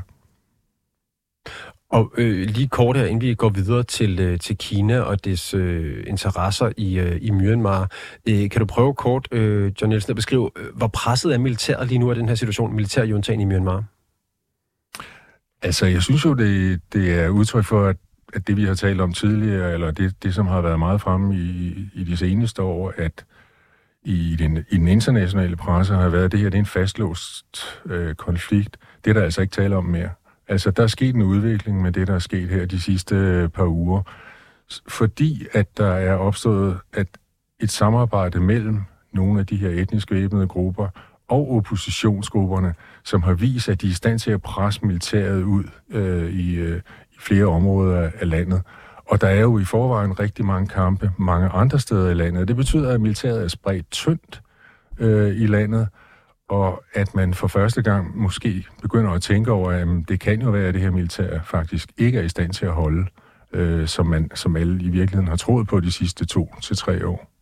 Og 1.90 2.12
øh, 2.18 2.48
lige 2.48 2.68
kort 2.68 2.96
her, 2.96 3.04
inden 3.04 3.20
vi 3.20 3.34
går 3.34 3.48
videre 3.48 3.82
til, 3.82 4.20
øh, 4.20 4.38
til 4.38 4.58
Kina 4.58 5.00
og 5.00 5.24
dets 5.24 5.54
øh, 5.54 6.04
interesser 6.06 6.72
i, 6.76 6.98
øh, 6.98 7.18
i 7.20 7.30
Myanmar, 7.30 7.90
øh, 8.28 8.50
kan 8.50 8.60
du 8.60 8.66
prøve 8.66 8.94
kort, 8.94 9.28
øh, 9.32 9.72
John 9.80 9.88
Nielsen, 9.88 10.10
at 10.10 10.16
beskrive, 10.16 10.50
øh, 10.56 10.76
hvor 10.76 10.86
presset 10.86 11.34
er 11.34 11.38
militæret 11.38 11.88
lige 11.88 11.98
nu 11.98 12.10
af 12.10 12.16
den 12.16 12.28
her 12.28 12.34
situation, 12.34 12.74
militærjuntagen 12.74 13.40
i 13.40 13.44
Myanmar? 13.44 13.84
Altså, 15.62 15.86
jeg 15.86 16.02
synes 16.02 16.24
jo, 16.24 16.34
det, 16.34 16.80
det 16.92 17.14
er 17.14 17.28
udtryk 17.28 17.64
for, 17.64 17.86
at, 17.86 17.96
at 18.34 18.46
det, 18.46 18.56
vi 18.56 18.64
har 18.64 18.74
talt 18.74 19.00
om 19.00 19.12
tidligere, 19.12 19.72
eller 19.72 19.90
det, 19.90 20.22
det 20.22 20.34
som 20.34 20.46
har 20.46 20.60
været 20.60 20.78
meget 20.78 21.00
fremme 21.00 21.36
i, 21.36 21.74
i 21.94 22.04
de 22.04 22.16
seneste 22.16 22.62
år, 22.62 22.94
at 22.96 23.24
i 24.04 24.36
den, 24.38 24.64
i 24.70 24.76
den 24.76 24.88
internationale 24.88 25.56
presse 25.56 25.94
har 25.94 26.08
været, 26.08 26.24
at 26.24 26.32
det 26.32 26.40
her 26.40 26.50
det 26.50 26.56
er 26.56 26.60
en 26.60 26.66
fastlåst 26.66 27.80
øh, 27.86 28.14
konflikt. 28.14 28.76
Det 29.04 29.10
er 29.10 29.14
der 29.14 29.22
altså 29.22 29.40
ikke 29.40 29.52
tale 29.52 29.76
om 29.76 29.84
mere. 29.84 30.10
Altså, 30.48 30.70
der 30.70 30.82
er 30.82 30.86
sket 30.86 31.14
en 31.14 31.22
udvikling 31.22 31.82
med 31.82 31.92
det, 31.92 32.06
der 32.06 32.14
er 32.14 32.18
sket 32.18 32.48
her 32.48 32.66
de 32.66 32.80
sidste 32.80 33.14
øh, 33.14 33.48
par 33.48 33.66
uger, 33.66 34.02
fordi 34.88 35.46
at 35.52 35.78
der 35.78 35.92
er 35.92 36.14
opstået 36.14 36.78
at 36.92 37.06
et 37.60 37.70
samarbejde 37.70 38.40
mellem 38.40 38.80
nogle 39.12 39.40
af 39.40 39.46
de 39.46 39.56
her 39.56 39.70
etnisk 39.70 40.10
væbnede 40.10 40.46
grupper 40.46 40.88
og 41.28 41.52
oppositionsgrupperne, 41.56 42.74
som 43.04 43.22
har 43.22 43.34
vist, 43.34 43.68
at 43.68 43.82
de 43.82 43.86
er 43.86 43.90
i 43.90 43.94
stand 43.94 44.18
til 44.18 44.30
at 44.30 44.42
presse 44.42 44.86
militæret 44.86 45.42
ud 45.42 45.64
øh, 45.90 46.30
i, 46.30 46.54
øh, 46.54 46.80
i 47.16 47.18
flere 47.20 47.44
områder 47.44 48.10
af, 48.20 48.28
landet. 48.28 48.62
Og 49.06 49.20
der 49.20 49.28
er 49.28 49.40
jo 49.40 49.58
i 49.58 49.64
forvejen 49.64 50.20
rigtig 50.20 50.44
mange 50.44 50.68
kampe 50.68 51.10
mange 51.18 51.48
andre 51.48 51.78
steder 51.78 52.10
i 52.10 52.14
landet. 52.14 52.48
Det 52.48 52.56
betyder, 52.56 52.92
at 52.92 53.00
militæret 53.00 53.44
er 53.44 53.48
spredt 53.48 53.90
tyndt 53.90 54.42
øh, 54.98 55.36
i 55.36 55.46
landet, 55.46 55.88
og 56.48 56.82
at 56.94 57.14
man 57.14 57.34
for 57.34 57.46
første 57.46 57.82
gang 57.82 58.18
måske 58.18 58.66
begynder 58.82 59.10
at 59.10 59.22
tænke 59.22 59.52
over, 59.52 59.70
at 59.70 59.80
jamen, 59.80 60.02
det 60.08 60.20
kan 60.20 60.42
jo 60.42 60.50
være, 60.50 60.68
at 60.68 60.74
det 60.74 60.82
her 60.82 60.90
militær 60.90 61.40
faktisk 61.44 61.92
ikke 61.98 62.18
er 62.18 62.22
i 62.22 62.28
stand 62.28 62.52
til 62.52 62.66
at 62.66 62.72
holde, 62.72 63.06
øh, 63.52 63.86
som, 63.86 64.06
man, 64.06 64.30
som 64.34 64.56
alle 64.56 64.82
i 64.82 64.88
virkeligheden 64.88 65.28
har 65.28 65.36
troet 65.36 65.68
på 65.68 65.80
de 65.80 65.92
sidste 65.92 66.24
to 66.24 66.54
til 66.62 66.76
tre 66.76 67.06
år. 67.06 67.35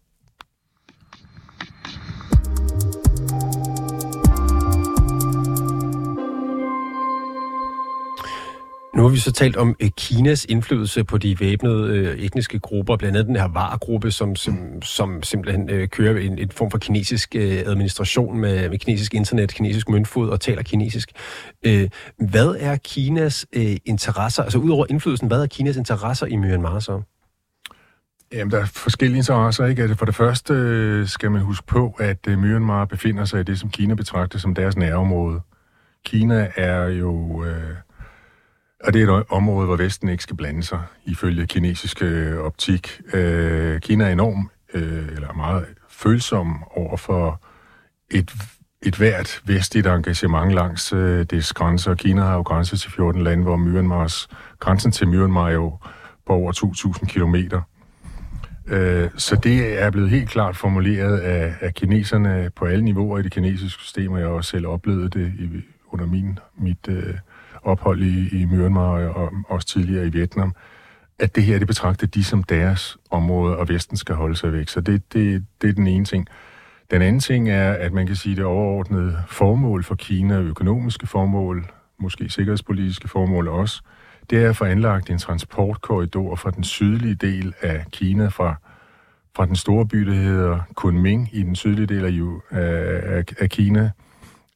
Nu 8.96 9.02
har 9.02 9.08
vi 9.08 9.18
så 9.18 9.32
talt 9.32 9.56
om 9.56 9.76
øh, 9.80 9.90
Kinas 9.96 10.44
indflydelse 10.44 11.04
på 11.04 11.18
de 11.18 11.40
væbnede 11.40 11.96
øh, 11.96 12.18
etniske 12.18 12.58
grupper, 12.58 12.96
blandt 12.96 13.16
andet 13.16 13.26
den 13.26 13.36
her 13.36 13.48
VAR-gruppe, 13.48 14.10
som, 14.10 14.36
som, 14.36 14.82
som 14.82 15.22
simpelthen 15.22 15.70
øh, 15.70 15.88
kører 15.88 16.18
en, 16.18 16.38
en 16.38 16.50
form 16.50 16.70
for 16.70 16.78
kinesisk 16.78 17.34
øh, 17.36 17.62
administration 17.66 18.38
med, 18.38 18.68
med 18.68 18.78
kinesisk 18.78 19.14
internet, 19.14 19.54
kinesisk 19.54 19.88
møntfod 19.88 20.28
og 20.28 20.40
taler 20.40 20.62
kinesisk. 20.62 21.10
Øh, 21.66 21.88
hvad 22.18 22.56
er 22.60 22.76
Kinas 22.76 23.46
øh, 23.52 23.76
interesser, 23.84 24.42
altså 24.42 24.58
udover 24.58 24.86
indflydelsen, 24.90 25.28
hvad 25.28 25.42
er 25.42 25.46
Kinas 25.46 25.76
interesser 25.76 26.26
i 26.26 26.36
Myanmar 26.36 26.78
så? 26.78 27.02
Jamen, 28.32 28.50
der 28.50 28.60
er 28.60 28.66
forskellige 28.66 29.18
interesser, 29.18 29.66
ikke? 29.66 29.82
Altså, 29.82 29.96
for 29.96 30.06
det 30.06 30.14
første 30.14 30.54
øh, 30.54 31.08
skal 31.08 31.30
man 31.30 31.40
huske 31.40 31.66
på, 31.66 31.96
at 31.98 32.18
øh, 32.28 32.38
Myanmar 32.38 32.84
befinder 32.84 33.24
sig 33.24 33.40
i 33.40 33.44
det, 33.44 33.58
som 33.58 33.70
Kina 33.70 33.94
betragter 33.94 34.38
som 34.38 34.54
deres 34.54 34.76
nærområde. 34.76 35.40
Kina 36.04 36.48
er 36.56 36.88
jo... 36.88 37.44
Øh, 37.44 37.74
og 38.86 38.94
det 38.94 39.02
er 39.02 39.16
et 39.16 39.24
område, 39.28 39.66
hvor 39.66 39.76
Vesten 39.76 40.08
ikke 40.08 40.22
skal 40.22 40.36
blande 40.36 40.62
sig, 40.62 40.80
ifølge 41.04 41.46
kinesiske 41.46 42.04
øh, 42.04 42.38
optik. 42.38 43.00
Øh, 43.14 43.80
Kina 43.80 44.04
er 44.04 44.12
enorm, 44.12 44.50
øh, 44.74 45.08
eller 45.08 45.32
meget 45.32 45.66
følsom 45.88 46.64
over 46.70 46.96
for 46.96 47.40
et, 48.10 48.32
et 48.82 48.96
hvert 48.96 49.40
vestligt 49.44 49.86
engagement 49.86 50.52
langs 50.52 50.92
øh, 50.92 51.24
dets 51.24 51.52
grænser. 51.52 51.94
Kina 51.94 52.22
har 52.22 52.34
jo 52.34 52.42
grænse 52.42 52.76
til 52.76 52.92
14 52.92 53.22
lande, 53.22 53.42
hvor 53.42 53.56
Myanmars, 53.56 54.28
grænsen 54.60 54.92
til 54.92 55.08
Myanmar 55.08 55.48
er 55.48 55.52
jo 55.52 55.78
på 56.26 56.32
over 56.32 56.52
2.000 56.96 57.06
kilometer. 57.06 57.60
Øh, 58.66 59.10
så 59.16 59.36
det 59.36 59.82
er 59.82 59.90
blevet 59.90 60.10
helt 60.10 60.30
klart 60.30 60.56
formuleret 60.56 61.18
af, 61.18 61.54
af 61.60 61.74
kineserne 61.74 62.50
på 62.56 62.64
alle 62.64 62.84
niveauer 62.84 63.18
i 63.18 63.22
det 63.22 63.32
kinesiske 63.32 63.82
system, 63.82 64.12
og 64.12 64.18
jeg 64.18 64.26
har 64.26 64.34
også 64.34 64.50
selv 64.50 64.66
oplevet 64.66 65.14
det 65.14 65.32
i, 65.38 65.48
under 65.92 66.06
min, 66.06 66.38
mit... 66.58 66.88
Øh, 66.88 67.14
ophold 67.64 68.02
i, 68.02 68.42
i 68.42 68.44
Myanmar 68.44 69.08
og 69.08 69.32
også 69.48 69.66
tidligere 69.66 70.06
i 70.06 70.10
Vietnam, 70.10 70.54
at 71.18 71.36
det 71.36 71.42
her, 71.42 71.58
det 71.58 71.66
betragter 71.66 72.06
de 72.06 72.24
som 72.24 72.42
deres 72.42 72.96
område, 73.10 73.56
og 73.56 73.68
Vesten 73.68 73.96
skal 73.96 74.14
holde 74.14 74.36
sig 74.36 74.52
væk. 74.52 74.68
Så 74.68 74.80
det, 74.80 75.12
det, 75.12 75.46
det 75.62 75.70
er 75.70 75.74
den 75.74 75.86
ene 75.86 76.04
ting. 76.04 76.26
Den 76.90 77.02
anden 77.02 77.20
ting 77.20 77.50
er, 77.50 77.72
at 77.72 77.92
man 77.92 78.06
kan 78.06 78.16
sige, 78.16 78.36
det 78.36 78.44
overordnede 78.44 79.18
formål 79.28 79.84
for 79.84 79.94
Kina, 79.94 80.38
økonomiske 80.38 81.06
formål, 81.06 81.66
måske 81.98 82.28
sikkerhedspolitiske 82.28 83.08
formål 83.08 83.48
også, 83.48 83.82
det 84.30 84.44
er 84.44 84.48
at 84.48 84.56
få 84.56 84.64
anlagt 84.64 85.10
en 85.10 85.18
transportkorridor 85.18 86.36
fra 86.36 86.50
den 86.50 86.64
sydlige 86.64 87.14
del 87.14 87.54
af 87.62 87.84
Kina, 87.92 88.28
fra, 88.28 88.54
fra 89.36 89.46
den 89.46 89.56
store 89.56 89.86
by, 89.86 89.98
der 89.98 90.14
hedder 90.14 90.60
Kunming, 90.74 91.28
i 91.32 91.42
den 91.42 91.56
sydlige 91.56 91.86
del 91.86 92.04
af, 92.04 92.58
af, 93.16 93.24
af 93.38 93.50
Kina, 93.50 93.90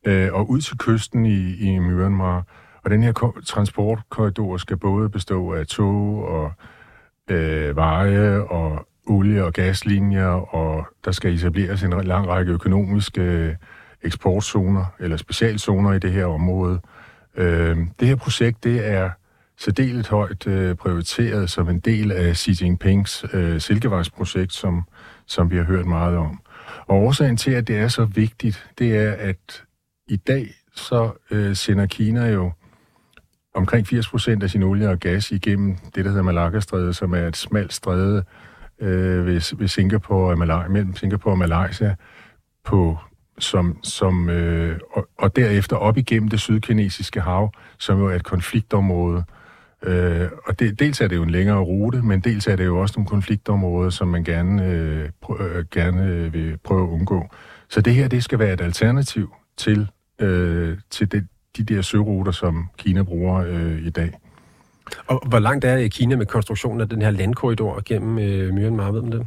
øh, 0.07 0.33
og 0.33 0.51
ud 0.51 0.61
til 0.61 0.79
kysten 0.79 1.27
i, 1.27 1.55
i 1.55 1.79
Myanmar, 1.79 2.45
og 2.85 2.91
den 2.91 3.03
her 3.03 3.33
transportkorridor 3.47 4.57
skal 4.57 4.77
både 4.77 5.09
bestå 5.09 5.53
af 5.53 5.67
tog 5.67 6.25
og 6.25 6.53
øh, 7.31 7.77
veje 7.77 8.41
og 8.41 8.89
olie- 9.07 9.45
og 9.45 9.53
gaslinjer, 9.53 10.55
og 10.55 10.87
der 11.05 11.11
skal 11.11 11.35
etableres 11.35 11.83
en 11.83 11.91
lang 11.91 12.29
række 12.29 12.53
økonomiske 12.53 13.21
øh, 13.21 13.55
eksportzoner 14.03 14.85
eller 15.01 15.17
specialzoner 15.17 15.93
i 15.93 15.99
det 15.99 16.13
her 16.13 16.27
område. 16.27 16.81
Øh, 17.37 17.77
det 18.01 18.09
her 18.09 18.17
projekt, 18.17 18.65
det 18.65 18.87
er 18.87 19.11
særdeles 19.59 20.09
højt 20.09 20.47
øh, 20.47 20.75
prioriteret 20.75 21.51
som 21.51 21.69
en 21.69 21.81
del 21.81 22.13
af 22.13 22.37
Xi 22.37 22.65
Jinpings 22.65 23.25
øh, 23.33 23.61
Silkevejsprojekt, 23.61 24.53
som, 24.53 24.83
som 25.27 25.51
vi 25.51 25.57
har 25.57 25.65
hørt 25.65 25.87
meget 25.87 26.17
om. 26.17 26.41
Og 26.87 26.97
årsagen 26.97 27.37
til, 27.37 27.51
at 27.51 27.69
det 27.69 27.79
er 27.79 27.89
så 27.89 28.05
vigtigt, 28.05 28.71
det 28.79 28.97
er, 28.97 29.13
at 29.13 29.65
i 30.09 30.17
dag 30.17 30.55
så 30.75 31.11
øh, 31.31 31.57
sender 31.57 31.87
Kina 31.87 32.29
jo 32.29 32.53
omkring 33.59 33.87
80 33.87 34.09
procent 34.09 34.43
af 34.43 34.51
sin 34.51 34.63
olie 34.63 34.89
og 34.89 34.99
gas 34.99 35.31
igennem 35.31 35.77
det, 35.95 36.05
der 36.05 36.11
hedder 36.11 36.23
Malacca-strædet, 36.23 36.97
som 36.97 37.15
er 37.15 37.27
et 37.27 37.37
smalt 37.37 37.73
stræde 37.73 38.25
øh, 38.81 39.27
ved, 39.27 39.57
ved 39.57 39.69
Singapore 39.69 40.31
og 40.31 40.39
Malaysia, 40.39 40.69
mellem 40.69 40.97
Singapore 40.97 41.33
og 41.33 41.39
Malaysia, 41.39 41.95
på, 42.65 42.99
som, 43.39 43.79
som, 43.83 44.31
øh, 44.31 44.79
og, 44.93 45.09
og 45.19 45.37
derefter 45.37 45.77
op 45.77 45.99
igennem 45.99 46.29
det 46.29 46.41
sydkinesiske 46.41 47.21
hav, 47.21 47.53
som 47.79 47.99
jo 47.99 48.07
er 48.07 48.15
et 48.15 48.25
konfliktområde. 48.25 49.25
Øh, 49.83 50.29
og 50.47 50.59
det, 50.59 50.81
dels 50.81 51.01
er 51.01 51.09
det 51.09 51.17
jo 51.17 51.23
en 51.23 51.31
længere 51.31 51.59
rute, 51.59 52.03
men 52.03 52.21
dels 52.21 52.47
er 52.47 52.57
det 52.57 52.67
jo 52.67 52.79
også 52.81 52.95
nogle 52.97 53.09
konfliktområder, 53.09 53.91
som 53.91 54.09
man 54.09 54.25
gerne, 54.25 54.67
øh, 54.67 55.09
prø- 55.27 55.43
øh, 55.43 55.65
gerne 55.71 56.07
øh, 56.07 56.33
vil 56.33 56.59
prøve 56.65 56.83
at 56.83 56.89
undgå. 56.89 57.29
Så 57.69 57.81
det 57.81 57.95
her, 57.95 58.09
det 58.09 58.25
skal 58.25 58.39
være 58.39 58.53
et 58.53 58.61
alternativ 58.61 59.35
til, 59.57 59.89
øh, 60.21 60.79
til 60.91 61.13
det, 61.13 61.29
de 61.59 61.75
der 61.75 61.83
søruter, 61.83 62.33
som 62.33 62.69
Kina 62.77 63.03
bruger 63.03 63.45
øh, 63.49 63.87
i 63.87 63.91
dag. 63.91 64.13
Og 65.07 65.29
hvor 65.29 65.39
langt 65.39 65.65
er 65.65 65.89
Kina 65.89 66.17
med 66.17 66.27
konstruktionen 66.27 66.81
af 66.81 66.89
den 66.89 67.03
her 67.03 67.11
landkorridor 67.11 67.83
gennem 67.85 68.19
øh, 68.19 68.55
Myanmar, 68.55 68.91
ved 68.91 69.03
man 69.03 69.13
det? 69.13 69.27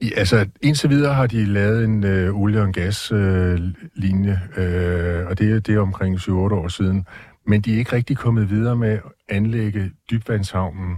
I, 0.00 0.12
altså, 0.16 0.46
indtil 0.62 0.90
videre 0.90 1.14
har 1.14 1.26
de 1.26 1.44
lavet 1.44 1.84
en 1.84 2.04
øh, 2.04 2.40
olie- 2.40 2.62
og 2.62 2.72
gaslinje, 2.72 4.40
øh, 4.56 5.20
øh, 5.20 5.26
og 5.26 5.38
det, 5.38 5.66
det 5.66 5.74
er 5.74 5.80
omkring 5.80 6.16
7-8 6.16 6.30
år 6.32 6.68
siden. 6.68 7.06
Men 7.46 7.60
de 7.60 7.74
er 7.74 7.78
ikke 7.78 7.92
rigtig 7.96 8.16
kommet 8.16 8.50
videre 8.50 8.76
med 8.76 8.90
at 8.90 9.02
anlægge 9.28 9.92
dybvandshavnen. 10.10 10.96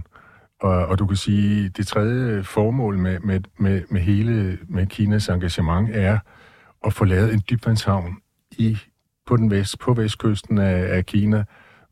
Og, 0.61 0.85
og 0.85 0.99
du 0.99 1.07
kan 1.07 1.17
sige, 1.17 1.69
det 1.69 1.87
tredje 1.87 2.43
formål 2.43 2.97
med, 2.97 3.19
med, 3.19 3.39
med, 3.59 3.81
med 3.89 4.01
hele 4.01 4.57
med 4.69 4.87
Kinas 4.87 5.29
engagement 5.29 5.89
er 5.93 6.19
at 6.85 6.93
få 6.93 7.05
lavet 7.05 7.33
en 7.33 7.41
dybvandshavn 7.49 8.17
i 8.51 8.77
på, 9.27 9.37
den 9.37 9.51
vest, 9.51 9.79
på 9.79 9.93
vestkysten 9.93 10.57
af, 10.57 10.97
af 10.97 11.05
Kina, 11.05 11.43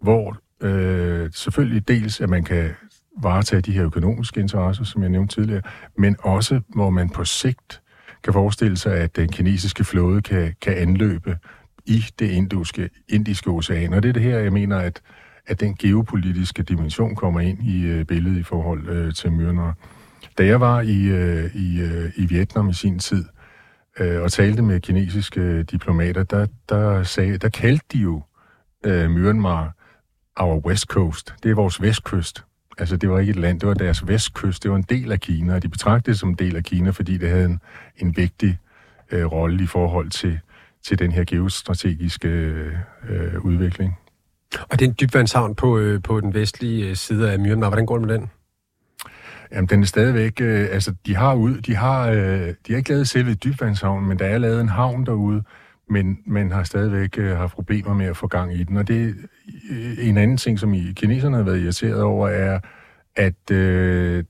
hvor 0.01 0.37
øh, 0.61 1.29
selvfølgelig 1.33 1.87
dels, 1.87 2.21
at 2.21 2.29
man 2.29 2.43
kan 2.43 2.69
varetage 3.21 3.61
de 3.61 3.71
her 3.71 3.85
økonomiske 3.85 4.41
interesser, 4.41 4.83
som 4.83 5.01
jeg 5.01 5.09
nævnte 5.09 5.35
tidligere, 5.35 5.61
men 5.97 6.15
også, 6.19 6.61
hvor 6.69 6.89
man 6.89 7.09
på 7.09 7.25
sigt 7.25 7.81
kan 8.23 8.33
forestille 8.33 8.77
sig, 8.77 8.93
at 8.93 9.15
den 9.15 9.29
kinesiske 9.29 9.83
flåde 9.83 10.21
kan, 10.21 10.55
kan 10.61 10.73
anløbe 10.73 11.37
i 11.85 12.05
det 12.19 12.29
indiske, 12.29 12.89
indiske 13.09 13.49
ocean. 13.49 13.93
Og 13.93 14.03
det 14.03 14.09
er 14.09 14.13
det 14.13 14.21
her, 14.21 14.39
jeg 14.39 14.53
mener, 14.53 14.77
at, 14.77 15.01
at 15.47 15.59
den 15.59 15.75
geopolitiske 15.75 16.63
dimension 16.63 17.15
kommer 17.15 17.39
ind 17.39 17.63
i 17.63 17.85
øh, 17.85 18.05
billedet 18.05 18.39
i 18.39 18.43
forhold 18.43 18.89
øh, 18.89 19.13
til 19.13 19.31
Myanmar. 19.31 19.73
Da 20.37 20.45
jeg 20.45 20.61
var 20.61 20.81
i, 20.81 21.05
øh, 21.05 21.55
i, 21.55 21.81
øh, 21.81 22.11
i 22.15 22.25
Vietnam 22.25 22.69
i 22.69 22.73
sin 22.73 22.99
tid, 22.99 23.25
øh, 23.99 24.21
og 24.21 24.31
talte 24.31 24.61
med 24.61 24.79
kinesiske 24.79 25.41
øh, 25.41 25.63
diplomater, 25.63 26.23
der, 26.23 26.47
der, 26.69 27.03
sagde, 27.03 27.37
der 27.37 27.49
kaldte 27.49 27.85
de 27.91 27.97
jo 27.97 28.21
øh, 28.85 29.09
Myanmar 29.09 29.73
our 30.35 30.65
west 30.65 30.85
coast. 30.85 31.35
Det 31.43 31.51
er 31.51 31.55
vores 31.55 31.81
vestkyst. 31.81 32.43
Altså, 32.77 32.97
det 32.97 33.09
var 33.09 33.19
ikke 33.19 33.29
et 33.29 33.35
land, 33.35 33.59
det 33.59 33.67
var 33.67 33.73
deres 33.73 34.07
vestkyst. 34.07 34.63
Det 34.63 34.71
var 34.71 34.77
en 34.77 34.85
del 34.89 35.11
af 35.11 35.19
Kina, 35.19 35.55
og 35.55 35.63
de 35.63 35.69
betragtede 35.69 36.11
det 36.11 36.19
som 36.19 36.29
en 36.29 36.35
del 36.35 36.55
af 36.55 36.63
Kina, 36.63 36.89
fordi 36.89 37.17
det 37.17 37.29
havde 37.29 37.45
en, 37.45 37.59
en 37.97 38.17
vigtig 38.17 38.59
øh, 39.11 39.25
rolle 39.25 39.63
i 39.63 39.67
forhold 39.67 40.09
til, 40.09 40.39
til 40.83 40.99
den 40.99 41.11
her 41.11 41.23
geostrategiske 41.23 42.27
øh, 42.27 42.73
øh 43.09 43.45
udvikling. 43.45 43.97
Og 44.69 44.79
det 44.79 44.81
er 44.81 44.89
en 44.89 44.95
dybvandshavn 45.01 45.55
på, 45.55 45.77
øh, 45.77 46.01
på 46.01 46.21
den 46.21 46.33
vestlige 46.33 46.89
øh, 46.89 46.95
side 46.95 47.31
af 47.31 47.39
Myanmar. 47.39 47.69
Hvordan 47.69 47.85
går 47.85 47.97
det 47.97 48.07
med 48.07 48.17
den? 48.17 48.29
Jamen, 49.55 49.67
den 49.67 49.81
er 49.81 49.85
stadigvæk... 49.85 50.41
Øh, 50.41 50.67
altså, 50.71 50.93
de 51.05 51.15
har, 51.15 51.35
ud, 51.35 51.61
de, 51.61 51.75
har, 51.75 52.09
øh, 52.09 52.47
de 52.47 52.55
har 52.69 52.77
ikke 52.77 52.89
lavet 52.89 53.09
selve 53.09 53.33
dybvandshavnen, 53.33 54.09
men 54.09 54.19
der 54.19 54.25
er 54.25 54.37
lavet 54.37 54.61
en 54.61 54.69
havn 54.69 55.05
derude, 55.05 55.43
men 55.89 56.17
man 56.25 56.51
har 56.51 56.63
stadigvæk 56.63 57.17
øh, 57.17 57.37
haft 57.37 57.53
problemer 57.53 57.93
med 57.93 58.05
at 58.05 58.17
få 58.17 58.27
gang 58.27 58.53
i 58.53 58.63
den. 58.63 58.77
Og 58.77 58.87
det 58.87 59.15
øh, 59.71 60.07
en 60.07 60.17
anden 60.17 60.37
ting, 60.37 60.59
som 60.59 60.73
I 60.73 60.93
kineserne 60.95 61.35
har 61.37 61.43
været 61.43 61.61
irriteret 61.61 62.01
over, 62.01 62.29
er, 62.29 62.59
at 63.15 63.51
øh, 63.51 64.23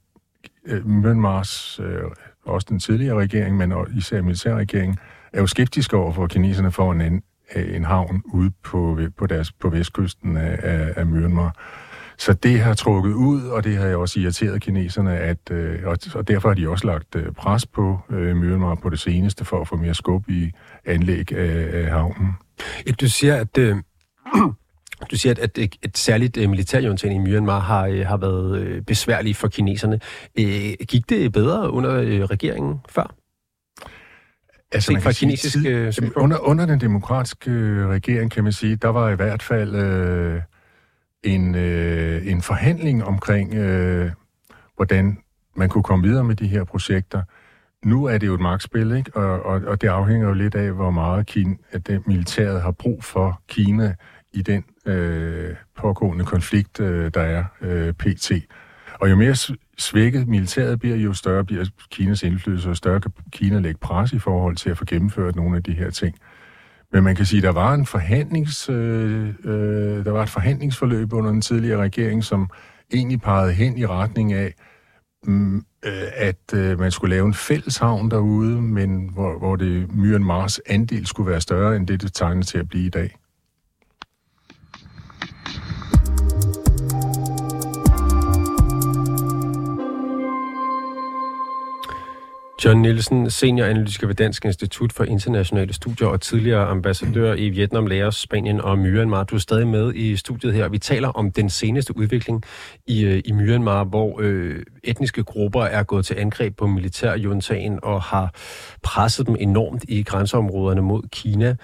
øh 0.65 0.87
Myanmars, 0.87 1.79
øh, 1.79 2.01
også 2.45 2.67
den 2.69 2.79
tidligere 2.79 3.19
regering, 3.19 3.57
men 3.57 3.73
især 3.97 4.21
militærregeringen, 4.21 4.97
er 5.33 5.41
jo 5.41 5.47
skeptiske 5.47 5.97
over 5.97 6.11
for 6.11 6.27
kineserne 6.27 6.71
for 6.71 6.91
en, 6.91 7.23
en 7.55 7.83
havn 7.83 8.21
ude 8.25 8.51
på, 8.63 8.99
på, 9.17 9.27
deres, 9.27 9.51
på 9.51 9.69
vestkysten 9.69 10.37
af, 10.37 10.59
af, 10.63 10.93
af 10.95 11.05
Myanmar. 11.05 11.55
Så 12.17 12.33
det 12.33 12.59
har 12.59 12.73
trukket 12.73 13.13
ud, 13.13 13.41
og 13.47 13.63
det 13.63 13.77
har 13.77 13.95
også 13.95 14.19
irriteret 14.19 14.61
kineserne, 14.61 15.17
at, 15.17 15.51
øh, 15.51 15.79
og 16.15 16.27
derfor 16.27 16.49
har 16.49 16.55
de 16.55 16.69
også 16.69 16.87
lagt 16.87 17.15
øh, 17.15 17.31
pres 17.31 17.65
på 17.65 17.99
øh, 18.09 18.35
Myanmar 18.35 18.75
på 18.75 18.89
det 18.89 18.99
seneste 18.99 19.45
for 19.45 19.61
at 19.61 19.67
få 19.67 19.75
mere 19.75 19.95
skub 19.95 20.29
i 20.29 20.51
anlæg 20.85 21.31
af, 21.31 21.83
af 21.83 21.91
havnen. 21.91 22.29
Ja, 22.87 22.91
du 22.91 23.09
siger, 23.09 23.35
at... 23.35 23.57
Øh 23.57 23.75
du 25.11 25.17
siger, 25.17 25.33
at, 25.41 25.57
at, 25.57 25.75
et 25.83 25.97
særligt 25.97 26.37
uh, 26.37 26.49
militærjuntan 26.49 27.11
i 27.11 27.17
Myanmar 27.17 27.59
har, 27.59 27.87
uh, 27.87 27.99
har 27.99 28.17
været 28.17 28.77
uh, 28.77 28.83
besværligt 28.85 29.37
for 29.37 29.47
kineserne. 29.47 29.99
Uh, 30.39 30.85
gik 30.87 31.09
det 31.09 31.31
bedre 31.31 31.71
under 31.71 32.01
uh, 32.01 32.07
regeringen 32.07 32.79
før? 32.89 33.15
Altså, 34.71 34.91
man 34.91 35.01
kinesisk 35.13 35.53
sige, 35.53 35.91
tid, 35.91 36.11
under, 36.15 36.37
under 36.39 36.65
den 36.65 36.81
demokratiske 36.81 37.51
regering, 37.87 38.31
kan 38.31 38.43
man 38.43 38.53
sige, 38.53 38.75
der 38.75 38.87
var 38.87 39.09
i 39.09 39.15
hvert 39.15 39.43
fald... 39.43 39.75
Uh, 40.35 40.41
en, 41.25 41.55
øh, 41.55 42.27
en 42.27 42.41
forhandling 42.41 43.03
omkring, 43.03 43.53
øh, 43.53 44.11
hvordan 44.75 45.17
man 45.55 45.69
kunne 45.69 45.83
komme 45.83 46.07
videre 46.07 46.23
med 46.23 46.35
de 46.35 46.47
her 46.47 46.63
projekter. 46.63 47.21
Nu 47.85 48.05
er 48.05 48.17
det 48.17 48.27
jo 48.27 48.33
et 48.33 48.39
magtspil, 48.39 48.91
ikke? 48.91 49.15
Og, 49.15 49.43
og, 49.45 49.61
og 49.67 49.81
det 49.81 49.87
afhænger 49.87 50.27
jo 50.27 50.33
lidt 50.33 50.55
af, 50.55 50.71
hvor 50.71 50.91
meget 50.91 51.25
Kina, 51.25 51.55
at 51.71 51.87
det 51.87 52.07
militæret 52.07 52.61
har 52.61 52.71
brug 52.71 53.03
for 53.03 53.41
Kina 53.47 53.95
i 54.33 54.41
den 54.41 54.63
øh, 54.85 55.55
pågående 55.77 56.25
konflikt, 56.25 56.79
øh, 56.79 57.11
der 57.13 57.21
er 57.21 57.43
øh, 57.61 57.93
pt. 57.93 58.31
Og 58.99 59.09
jo 59.09 59.15
mere 59.15 59.35
svækket 59.77 60.27
militæret 60.27 60.79
bliver, 60.79 60.95
jo 60.95 61.13
større 61.13 61.45
bliver 61.45 61.65
Kinas 61.91 62.23
indflydelse, 62.23 62.69
og 62.69 62.77
større 62.77 63.01
kan 63.01 63.11
Kina 63.31 63.59
lægge 63.59 63.79
pres 63.79 64.13
i 64.13 64.19
forhold 64.19 64.55
til 64.55 64.69
at 64.69 64.77
få 64.77 64.85
gennemført 64.85 65.35
nogle 65.35 65.57
af 65.57 65.63
de 65.63 65.73
her 65.73 65.89
ting. 65.89 66.15
Men 66.95 67.03
man 67.03 67.15
kan 67.15 67.25
sige, 67.25 67.41
der 67.41 67.51
var 67.51 67.73
en 67.73 67.85
forhandlings, 67.85 68.69
øh, 68.69 69.27
øh, 69.43 70.05
der 70.05 70.11
var 70.11 70.23
et 70.23 70.29
forhandlingsforløb 70.29 71.13
under 71.13 71.31
den 71.31 71.41
tidligere 71.41 71.81
regering, 71.81 72.23
som 72.23 72.49
egentlig 72.93 73.21
pegede 73.21 73.53
hen 73.53 73.77
i 73.77 73.85
retning 73.85 74.33
af, 74.33 74.53
mm, 75.23 75.57
øh, 75.85 76.03
at 76.15 76.53
øh, 76.53 76.79
man 76.79 76.91
skulle 76.91 77.15
lave 77.15 77.27
en 77.27 77.33
fælles 77.33 77.77
havn 77.77 78.11
derude, 78.11 78.61
men 78.61 79.09
hvor, 79.13 79.37
hvor 79.37 79.55
det 79.55 79.95
Myanmars 79.95 80.59
andel 80.59 81.05
skulle 81.05 81.31
være 81.31 81.41
større 81.41 81.75
end 81.75 81.87
det, 81.87 82.01
det 82.01 82.13
tegner 82.13 82.43
til 82.43 82.57
at 82.57 82.67
blive 82.67 82.85
i 82.85 82.89
dag. 82.89 83.15
John 92.65 92.81
Nielsen, 92.81 93.29
senioranalytiker 93.29 94.07
ved 94.07 94.15
Dansk 94.15 94.45
Institut 94.45 94.93
for 94.93 95.03
Internationale 95.03 95.73
Studier 95.73 96.07
og 96.07 96.21
tidligere 96.21 96.67
ambassadør 96.67 97.33
i 97.33 97.49
Vietnam, 97.49 97.87
Laos, 97.87 98.15
Spanien 98.15 98.61
og 98.61 98.79
Myanmar. 98.79 99.23
Du 99.23 99.35
er 99.35 99.39
stadig 99.39 99.67
med 99.67 99.93
i 99.95 100.15
studiet 100.15 100.53
her. 100.53 100.69
Vi 100.69 100.77
taler 100.77 101.07
om 101.07 101.31
den 101.31 101.49
seneste 101.49 101.97
udvikling 101.97 102.43
i, 102.87 103.05
øh, 103.05 103.21
i 103.25 103.31
Myanmar, 103.31 103.83
hvor 103.83 104.19
øh, 104.21 104.63
etniske 104.83 105.23
grupper 105.23 105.63
er 105.63 105.83
gået 105.83 106.05
til 106.05 106.15
angreb 106.19 106.57
på 106.57 106.67
militærjuntagen 106.67 107.79
og 107.83 108.01
har 108.01 108.33
presset 108.83 109.27
dem 109.27 109.35
enormt 109.39 109.85
i 109.87 110.03
grænseområderne 110.03 110.81
mod 110.81 111.01
Kina. 111.11 111.55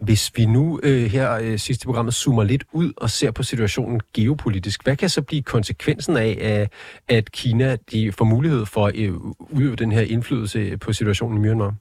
Hvis 0.00 0.32
vi 0.36 0.46
nu 0.46 0.80
øh, 0.82 1.02
her 1.02 1.32
øh, 1.32 1.58
sidste 1.58 1.86
programmet 1.86 2.14
zoomer 2.14 2.44
lidt 2.44 2.64
ud 2.72 2.92
og 2.96 3.10
ser 3.10 3.30
på 3.30 3.42
situationen 3.42 4.00
geopolitisk, 4.14 4.84
hvad 4.84 4.96
kan 4.96 5.08
så 5.08 5.22
blive 5.22 5.42
konsekvensen 5.42 6.16
af, 6.16 6.68
at 7.08 7.32
Kina 7.32 7.76
de 7.92 8.12
får 8.12 8.24
mulighed 8.24 8.66
for 8.66 8.86
at 8.86 8.96
øh, 8.96 9.14
udøve 9.38 9.76
den 9.76 9.92
her 9.92 10.00
indflydelse 10.00 10.76
på 10.76 10.92
situationen 10.92 11.38
i 11.38 11.40
Myanmar? 11.40 11.74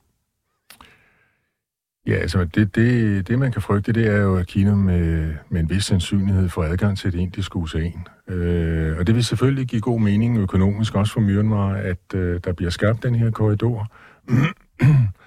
Ja, 2.07 2.15
altså 2.15 2.45
det, 2.45 2.75
det, 2.75 3.27
det 3.27 3.39
man 3.39 3.51
kan 3.51 3.61
frygte, 3.61 3.91
det 3.91 4.07
er 4.07 4.17
jo, 4.17 4.37
at 4.37 4.47
Kina 4.47 4.75
med, 4.75 5.33
med 5.49 5.59
en 5.59 5.69
vis 5.69 5.85
sandsynlighed 5.85 6.49
får 6.49 6.63
adgang 6.63 6.97
til 6.97 7.13
det 7.13 7.19
indiske 7.19 7.55
ocean. 7.55 8.07
Øh, 8.27 8.97
og 8.97 9.07
det 9.07 9.15
vil 9.15 9.25
selvfølgelig 9.25 9.67
give 9.67 9.81
god 9.81 9.99
mening 9.99 10.37
økonomisk 10.37 10.95
også 10.95 11.13
for 11.13 11.19
Myanmar, 11.19 11.73
at 11.73 12.13
øh, 12.13 12.39
der 12.43 12.53
bliver 12.53 12.69
skabt 12.69 13.03
den 13.03 13.15
her 13.15 13.31
korridor. 13.31 13.91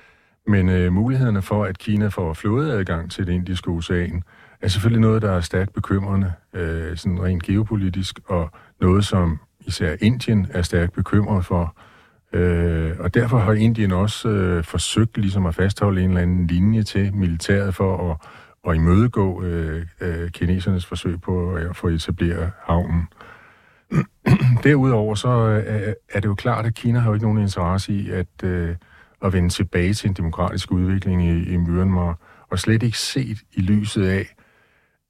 Men 0.46 0.68
øh, 0.68 0.92
mulighederne 0.92 1.42
for, 1.42 1.64
at 1.64 1.78
Kina 1.78 2.08
får 2.08 2.34
flådeadgang 2.34 3.10
til 3.10 3.26
det 3.26 3.32
indiske 3.32 3.70
ocean, 3.70 4.22
er 4.60 4.68
selvfølgelig 4.68 5.00
noget, 5.00 5.22
der 5.22 5.32
er 5.32 5.40
stærkt 5.40 5.72
bekymrende, 5.72 6.32
øh, 6.54 6.96
sådan 6.96 7.22
rent 7.22 7.42
geopolitisk, 7.42 8.20
og 8.26 8.50
noget, 8.80 9.04
som 9.04 9.40
især 9.60 9.96
Indien 10.00 10.46
er 10.50 10.62
stærkt 10.62 10.92
bekymret 10.92 11.44
for. 11.44 11.76
Øh, 12.32 12.92
og 12.98 13.14
derfor 13.14 13.38
har 13.38 13.52
Indien 13.52 13.92
også 13.92 14.28
øh, 14.28 14.64
forsøgt 14.64 15.18
ligesom 15.18 15.46
at 15.46 15.54
fastholde 15.54 16.02
en 16.02 16.08
eller 16.08 16.22
anden 16.22 16.46
linje 16.46 16.82
til 16.82 17.14
militæret 17.14 17.74
for 17.74 18.10
at, 18.10 18.16
at 18.70 18.76
imødegå 18.76 19.42
øh, 19.42 19.86
øh, 20.00 20.30
kinesernes 20.30 20.86
forsøg 20.86 21.20
på 21.20 21.54
at 21.54 21.76
få 21.76 21.88
etableret 21.88 22.50
havnen. 22.62 23.08
Derudover 24.64 25.14
så 25.14 25.28
øh, 25.28 25.92
er 26.12 26.20
det 26.20 26.24
jo 26.24 26.34
klart, 26.34 26.66
at 26.66 26.74
Kina 26.74 26.98
har 26.98 27.10
jo 27.10 27.14
ikke 27.14 27.26
nogen 27.26 27.42
interesse 27.42 27.92
i, 27.92 28.10
at 28.10 28.42
øh, 28.44 28.76
at 29.24 29.32
vende 29.32 29.48
tilbage 29.48 29.94
til 29.94 30.08
en 30.08 30.14
demokratisk 30.14 30.70
udvikling 30.72 31.24
i, 31.24 31.52
i 31.52 31.56
Myanmar, 31.56 32.18
og 32.50 32.58
slet 32.58 32.82
ikke 32.82 32.98
set 32.98 33.38
i 33.52 33.60
lyset 33.60 34.06
af, 34.06 34.34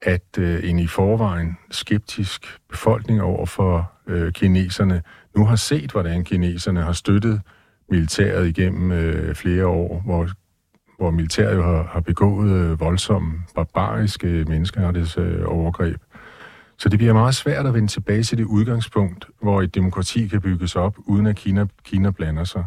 at 0.02 0.38
øh, 0.38 0.70
en 0.70 0.78
i 0.78 0.86
forvejen 0.86 1.56
skeptisk 1.70 2.58
befolkning 2.70 3.22
over 3.22 3.46
for 3.46 3.92
øh, 4.06 4.32
kineserne 4.32 5.02
nu 5.36 5.44
har 5.46 5.56
set, 5.56 5.92
hvordan 5.92 6.24
kineserne 6.24 6.82
har 6.82 6.92
støttet 6.92 7.40
militæret 7.90 8.48
igennem 8.48 8.92
øh, 8.92 9.34
flere 9.34 9.66
år, 9.66 10.02
hvor, 10.04 10.28
hvor 10.98 11.10
militæret 11.10 11.56
jo 11.56 11.62
har, 11.62 11.82
har 11.92 12.00
begået 12.00 12.50
øh, 12.50 12.80
voldsomme, 12.80 13.32
barbariske 13.54 14.44
menneskerettighedsovergreb. 14.48 15.94
Øh, 15.94 16.18
Så 16.78 16.88
det 16.88 16.98
bliver 16.98 17.12
meget 17.12 17.34
svært 17.34 17.66
at 17.66 17.74
vende 17.74 17.88
tilbage 17.88 18.22
til 18.22 18.38
det 18.38 18.44
udgangspunkt, 18.44 19.26
hvor 19.42 19.62
et 19.62 19.74
demokrati 19.74 20.28
kan 20.28 20.40
bygges 20.40 20.76
op, 20.76 20.96
uden 21.06 21.26
at 21.26 21.36
Kina, 21.36 21.66
Kina 21.84 22.10
blander 22.10 22.44
sig. 22.44 22.64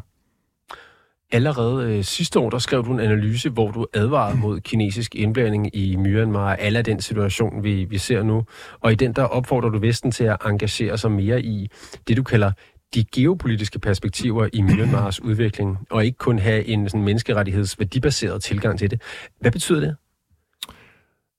Allerede 1.31 1.97
øh, 1.97 2.03
sidste 2.03 2.39
år, 2.39 2.49
der 2.49 2.57
skrev 2.57 2.85
du 2.85 2.93
en 2.93 2.99
analyse, 2.99 3.49
hvor 3.49 3.71
du 3.71 3.85
advarede 3.93 4.37
mod 4.37 4.59
kinesisk 4.59 5.15
indblanding 5.15 5.75
i 5.75 5.95
Myanmar, 5.95 6.55
alle 6.55 6.81
den 6.81 7.01
situation, 7.01 7.63
vi, 7.63 7.83
vi 7.83 7.97
ser 7.97 8.23
nu. 8.23 8.43
Og 8.79 8.91
i 8.91 8.95
den, 8.95 9.13
der 9.13 9.23
opfordrer 9.23 9.69
du 9.69 9.79
Vesten 9.79 10.11
til 10.11 10.23
at 10.23 10.37
engagere 10.45 10.97
sig 10.97 11.11
mere 11.11 11.41
i 11.41 11.69
det, 12.07 12.17
du 12.17 12.23
kalder 12.23 12.51
de 12.95 13.03
geopolitiske 13.15 13.79
perspektiver 13.79 14.49
i 14.53 14.61
Myanmars 14.61 15.21
udvikling, 15.21 15.77
og 15.89 16.05
ikke 16.05 16.17
kun 16.17 16.39
have 16.39 16.65
en 16.65 16.89
sådan, 16.89 17.03
menneskerettighedsværdibaseret 17.03 18.43
tilgang 18.43 18.79
til 18.79 18.91
det. 18.91 19.01
Hvad 19.39 19.51
betyder 19.51 19.79
det? 19.79 19.95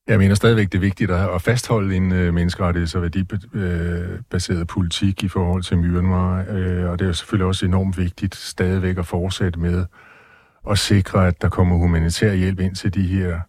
Jeg 0.09 0.19
mener 0.19 0.35
stadigvæk, 0.35 0.73
det 0.73 0.79
er 0.79 0.83
vigtigt 0.83 1.11
at 1.11 1.43
fastholde 1.43 1.97
en 1.97 2.13
øh, 2.13 2.35
menneskerettigheds- 2.35 2.97
og 2.97 3.03
værdibaseret 3.03 4.61
øh, 4.61 4.67
politik 4.67 5.25
i 5.25 5.29
forhold 5.29 5.63
til 5.63 5.79
Myanmar, 5.79 6.45
øh, 6.51 6.91
og 6.91 6.99
det 6.99 7.09
er 7.09 7.13
selvfølgelig 7.13 7.47
også 7.47 7.67
enormt 7.67 7.99
vigtigt 7.99 8.35
stadigvæk 8.35 8.99
at 8.99 9.07
fortsætte 9.07 9.61
med 9.61 9.85
at 10.71 10.79
sikre, 10.79 11.27
at 11.27 11.43
der 11.43 11.49
kommer 11.49 11.77
humanitær 11.77 12.35
hjælp 12.35 12.61
ind 12.61 12.75
til 12.75 12.95
de 12.95 13.03
her, 13.03 13.41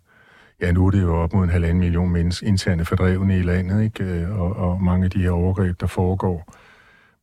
ja 0.61 0.71
nu 0.71 0.87
er 0.87 0.91
det 0.91 1.01
jo 1.01 1.15
op 1.15 1.33
mod 1.33 1.43
en 1.43 1.49
halvanden 1.49 1.79
million 1.79 2.09
mennesker 2.09 2.47
interne 2.47 2.85
fordrevne 2.85 3.39
i 3.39 3.41
landet, 3.41 3.83
ikke? 3.83 4.03
Øh, 4.03 4.39
og, 4.39 4.55
og 4.55 4.83
mange 4.83 5.05
af 5.05 5.11
de 5.11 5.21
her 5.21 5.31
overgreb, 5.31 5.79
der 5.79 5.87
foregår. 5.87 6.53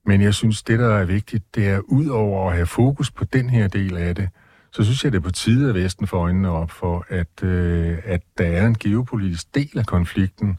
Men 0.06 0.22
jeg 0.22 0.34
synes, 0.34 0.62
det 0.62 0.78
der 0.78 0.94
er 0.94 1.04
vigtigt, 1.04 1.54
det 1.54 1.68
er 1.68 1.80
ud 1.80 2.06
over 2.06 2.50
at 2.50 2.56
have 2.56 2.66
fokus 2.66 3.10
på 3.10 3.24
den 3.24 3.50
her 3.50 3.68
del 3.68 3.96
af 3.96 4.14
det, 4.14 4.28
så 4.76 4.84
synes 4.84 5.04
jeg, 5.04 5.12
det 5.12 5.18
er 5.18 5.22
på 5.22 5.30
tide, 5.30 5.68
at 5.68 5.74
Vesten 5.74 6.06
får 6.06 6.18
øjnene 6.18 6.50
op 6.50 6.70
for, 6.70 7.06
at, 7.08 7.42
øh, 7.42 7.98
at 8.04 8.20
der 8.38 8.46
er 8.46 8.66
en 8.66 8.74
geopolitisk 8.74 9.54
del 9.54 9.78
af 9.78 9.86
konflikten, 9.86 10.58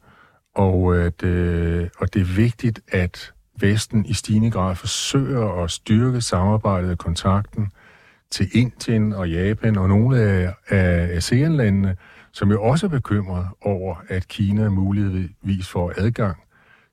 og, 0.55 0.97
at, 0.97 1.23
øh, 1.23 1.87
og 1.97 2.13
det 2.13 2.21
er 2.21 2.35
vigtigt, 2.35 2.79
at 2.87 3.33
Vesten 3.59 4.05
i 4.05 4.13
stigende 4.13 4.51
grad 4.51 4.75
forsøger 4.75 5.63
at 5.63 5.71
styrke 5.71 6.21
samarbejdet 6.21 6.91
og 6.91 6.97
kontakten 6.97 7.71
til 8.31 8.49
Indien 8.53 9.13
og 9.13 9.29
Japan 9.29 9.77
og 9.77 9.89
nogle 9.89 10.19
af, 10.21 10.53
af 10.67 11.15
ASEAN-landene, 11.15 11.95
som 12.31 12.51
jo 12.51 12.63
også 12.63 12.85
er 12.85 12.89
bekymret 12.89 13.47
over, 13.61 13.95
at 14.07 14.27
Kina 14.27 14.69
muligvis 14.69 15.67
får 15.67 15.93
adgang 15.97 16.37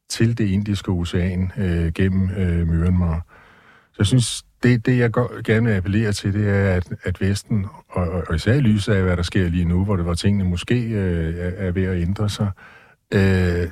til 0.08 0.38
det 0.38 0.48
indiske 0.48 0.90
ocean 0.90 1.52
øh, 1.56 1.92
gennem 1.92 2.30
øh, 2.30 2.66
Myanmar. 2.68 3.26
Så 3.92 3.96
jeg 3.98 4.06
synes, 4.06 4.44
det, 4.64 4.86
det 4.86 4.98
jeg 4.98 5.12
gerne 5.44 5.66
vil 5.66 5.76
appellere 5.76 6.12
til, 6.12 6.32
det 6.32 6.48
er, 6.48 6.70
at, 6.70 6.92
at 7.02 7.20
Vesten, 7.20 7.66
og, 7.88 8.24
og 8.28 8.34
især 8.34 8.54
i 8.54 8.60
lyset 8.60 8.92
af, 8.92 9.02
hvad 9.02 9.16
der 9.16 9.22
sker 9.22 9.48
lige 9.48 9.64
nu, 9.64 9.84
hvor 9.84 9.96
det 9.96 10.06
var 10.06 10.14
tingene 10.14 10.44
måske 10.44 10.80
øh, 10.80 11.34
er, 11.38 11.66
er 11.66 11.70
ved 11.70 11.84
at 11.84 12.02
ændre 12.02 12.30
sig, 12.30 12.50
øh, 13.14 13.68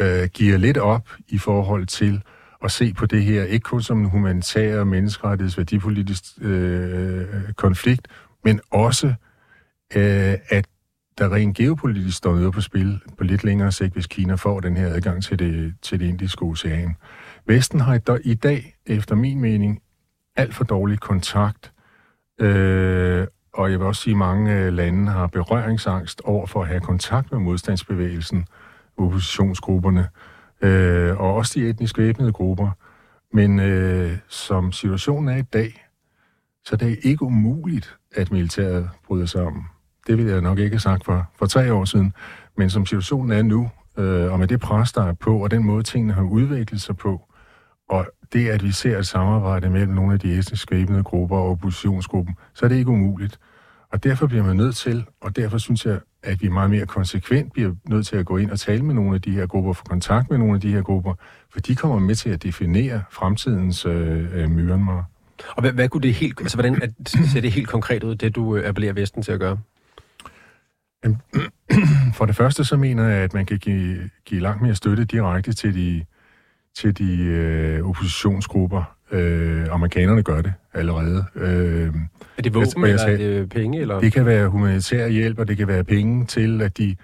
øh, 0.00 0.28
giver 0.28 0.56
lidt 0.56 0.78
op 0.78 1.08
i 1.28 1.38
forhold 1.38 1.86
til 1.86 2.22
at 2.64 2.70
se 2.70 2.94
på 2.94 3.06
det 3.06 3.22
her, 3.22 3.44
ikke 3.44 3.62
kun 3.62 3.82
som 3.82 4.00
en 4.00 4.10
humanitær 4.10 4.80
og 4.80 4.86
menneskerettigheds 4.86 5.58
værdipolitisk 5.58 6.24
øh, 6.40 7.26
konflikt, 7.56 8.08
men 8.44 8.60
også, 8.70 9.06
øh, 9.96 10.34
at 10.48 10.66
der 11.18 11.34
rent 11.34 11.56
geopolitisk 11.56 12.16
står 12.16 12.34
noget 12.34 12.52
på 12.52 12.60
spil 12.60 13.00
på 13.18 13.24
lidt 13.24 13.44
længere 13.44 13.72
sigt, 13.72 13.92
hvis 13.92 14.06
Kina 14.06 14.34
får 14.34 14.60
den 14.60 14.76
her 14.76 14.86
adgang 14.86 15.22
til 15.22 15.38
det, 15.38 15.74
til 15.82 16.00
det 16.00 16.06
indiske 16.06 16.42
ocean. 16.42 16.96
Vesten 17.46 17.80
har 17.80 18.18
i 18.24 18.34
dag, 18.34 18.76
efter 18.86 19.14
min 19.14 19.40
mening, 19.40 19.80
alt 20.36 20.54
for 20.54 20.64
dårlig 20.64 21.00
kontakt, 21.00 21.72
øh, 22.40 23.26
og 23.52 23.70
jeg 23.70 23.78
vil 23.78 23.86
også 23.86 24.02
sige, 24.02 24.14
at 24.14 24.18
mange 24.18 24.56
øh, 24.56 24.72
lande 24.72 25.12
har 25.12 25.26
berøringsangst 25.26 26.20
over 26.24 26.46
for 26.46 26.62
at 26.62 26.68
have 26.68 26.80
kontakt 26.80 27.32
med 27.32 27.40
modstandsbevægelsen, 27.40 28.46
oppositionsgrupperne, 28.96 30.08
øh, 30.62 31.20
og 31.20 31.34
også 31.34 31.52
de 31.60 31.68
etnisk 31.68 31.98
væbnede 31.98 32.32
grupper. 32.32 32.70
Men 33.32 33.60
øh, 33.60 34.18
som 34.28 34.72
situationen 34.72 35.28
er 35.28 35.36
i 35.36 35.42
dag, 35.42 35.86
så 36.64 36.76
det 36.76 36.92
er 36.92 36.96
ikke 37.02 37.22
umuligt, 37.22 37.96
at 38.14 38.32
militæret 38.32 38.90
bryder 39.06 39.26
sammen. 39.26 39.64
Det 40.06 40.18
ville 40.18 40.32
jeg 40.32 40.40
nok 40.40 40.58
ikke 40.58 40.74
have 40.74 40.80
sagt 40.80 41.04
for, 41.04 41.30
for 41.38 41.46
tre 41.46 41.72
år 41.72 41.84
siden. 41.84 42.12
Men 42.56 42.70
som 42.70 42.86
situationen 42.86 43.32
er 43.32 43.42
nu, 43.42 43.70
øh, 43.98 44.32
og 44.32 44.38
med 44.38 44.48
det 44.48 44.60
pres, 44.60 44.92
der 44.92 45.02
er 45.02 45.12
på, 45.12 45.42
og 45.42 45.50
den 45.50 45.66
måde, 45.66 45.82
tingene 45.82 46.12
har 46.12 46.22
udviklet 46.22 46.80
sig 46.80 46.96
på, 46.96 47.29
og 47.90 48.06
det, 48.32 48.48
at 48.48 48.64
vi 48.64 48.72
ser 48.72 48.98
et 48.98 49.06
samarbejde 49.06 49.70
mellem 49.70 49.92
nogle 49.92 50.12
af 50.12 50.20
de 50.20 50.38
etnisk 50.38 50.70
væbnede 50.70 51.02
grupper 51.02 51.36
og 51.36 51.50
oppositionsgruppen, 51.50 52.34
så 52.54 52.64
er 52.64 52.68
det 52.68 52.76
ikke 52.76 52.90
umuligt. 52.90 53.38
Og 53.90 54.04
derfor 54.04 54.26
bliver 54.26 54.44
man 54.44 54.56
nødt 54.56 54.76
til, 54.76 55.04
og 55.20 55.36
derfor 55.36 55.58
synes 55.58 55.86
jeg, 55.86 55.98
at 56.22 56.42
vi 56.42 56.48
meget 56.48 56.70
mere 56.70 56.86
konsekvent 56.86 57.52
bliver 57.52 57.74
nødt 57.88 58.06
til 58.06 58.16
at 58.16 58.26
gå 58.26 58.36
ind 58.36 58.50
og 58.50 58.60
tale 58.60 58.82
med 58.84 58.94
nogle 58.94 59.14
af 59.14 59.22
de 59.22 59.30
her 59.30 59.46
grupper, 59.46 59.72
få 59.72 59.84
kontakt 59.84 60.30
med 60.30 60.38
nogle 60.38 60.54
af 60.54 60.60
de 60.60 60.72
her 60.72 60.82
grupper, 60.82 61.14
for 61.52 61.60
de 61.60 61.74
kommer 61.74 61.98
med 61.98 62.14
til 62.14 62.30
at 62.30 62.42
definere 62.42 63.02
fremtidens 63.10 63.86
øh, 63.86 64.42
øh, 64.42 64.50
Myanmar. 64.50 65.04
Og 65.48 65.60
hvad, 65.60 65.72
hvad 65.72 65.88
kunne 65.88 66.02
det 66.02 66.14
helt, 66.14 66.40
altså 66.40 66.56
hvordan 66.56 66.82
at, 66.82 66.90
ser 67.32 67.40
det 67.40 67.52
helt 67.52 67.68
konkret 67.68 68.04
ud, 68.04 68.14
det 68.14 68.34
du 68.34 68.56
øh, 68.56 68.68
appellerer 68.68 68.92
Vesten 68.92 69.22
til 69.22 69.32
at 69.32 69.40
gøre? 69.40 69.58
For 72.16 72.26
det 72.26 72.36
første 72.36 72.64
så 72.64 72.76
mener 72.76 73.08
jeg, 73.08 73.18
at 73.18 73.34
man 73.34 73.46
kan 73.46 73.58
give, 73.58 74.10
give 74.24 74.40
langt 74.40 74.62
mere 74.62 74.74
støtte 74.74 75.04
direkte 75.04 75.52
til 75.52 75.74
de, 75.74 76.04
til 76.76 76.98
de 76.98 77.24
øh, 77.24 77.88
oppositionsgrupper. 77.88 78.96
Øh, 79.12 79.66
amerikanerne 79.70 80.22
gør 80.22 80.42
det 80.42 80.52
allerede. 80.74 81.24
Øh, 81.34 81.94
er 82.38 82.42
det 82.42 82.54
våben, 82.54 82.84
eller 82.84 83.02
er 83.02 83.16
det 83.16 83.48
penge? 83.48 83.80
Eller? 83.80 84.00
Det 84.00 84.12
kan 84.12 84.26
være 84.26 84.48
humanitær 84.48 85.08
hjælp, 85.08 85.38
og 85.38 85.48
det 85.48 85.56
kan 85.56 85.68
være 85.68 85.84
penge 85.84 86.26
til, 86.26 86.62
at 86.62 86.78
de 86.78 86.96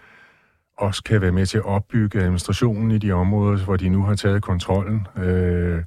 også 0.79 1.03
kan 1.05 1.21
være 1.21 1.33
med 1.33 1.47
til 1.47 1.59
at 1.59 1.65
opbygge 1.65 2.21
administrationen 2.21 2.91
i 2.91 2.99
de 2.99 3.13
områder, 3.13 3.65
hvor 3.65 3.77
de 3.77 3.89
nu 3.89 4.03
har 4.03 4.15
taget 4.15 4.43
kontrollen. 4.43 5.07
Øh, 5.17 5.83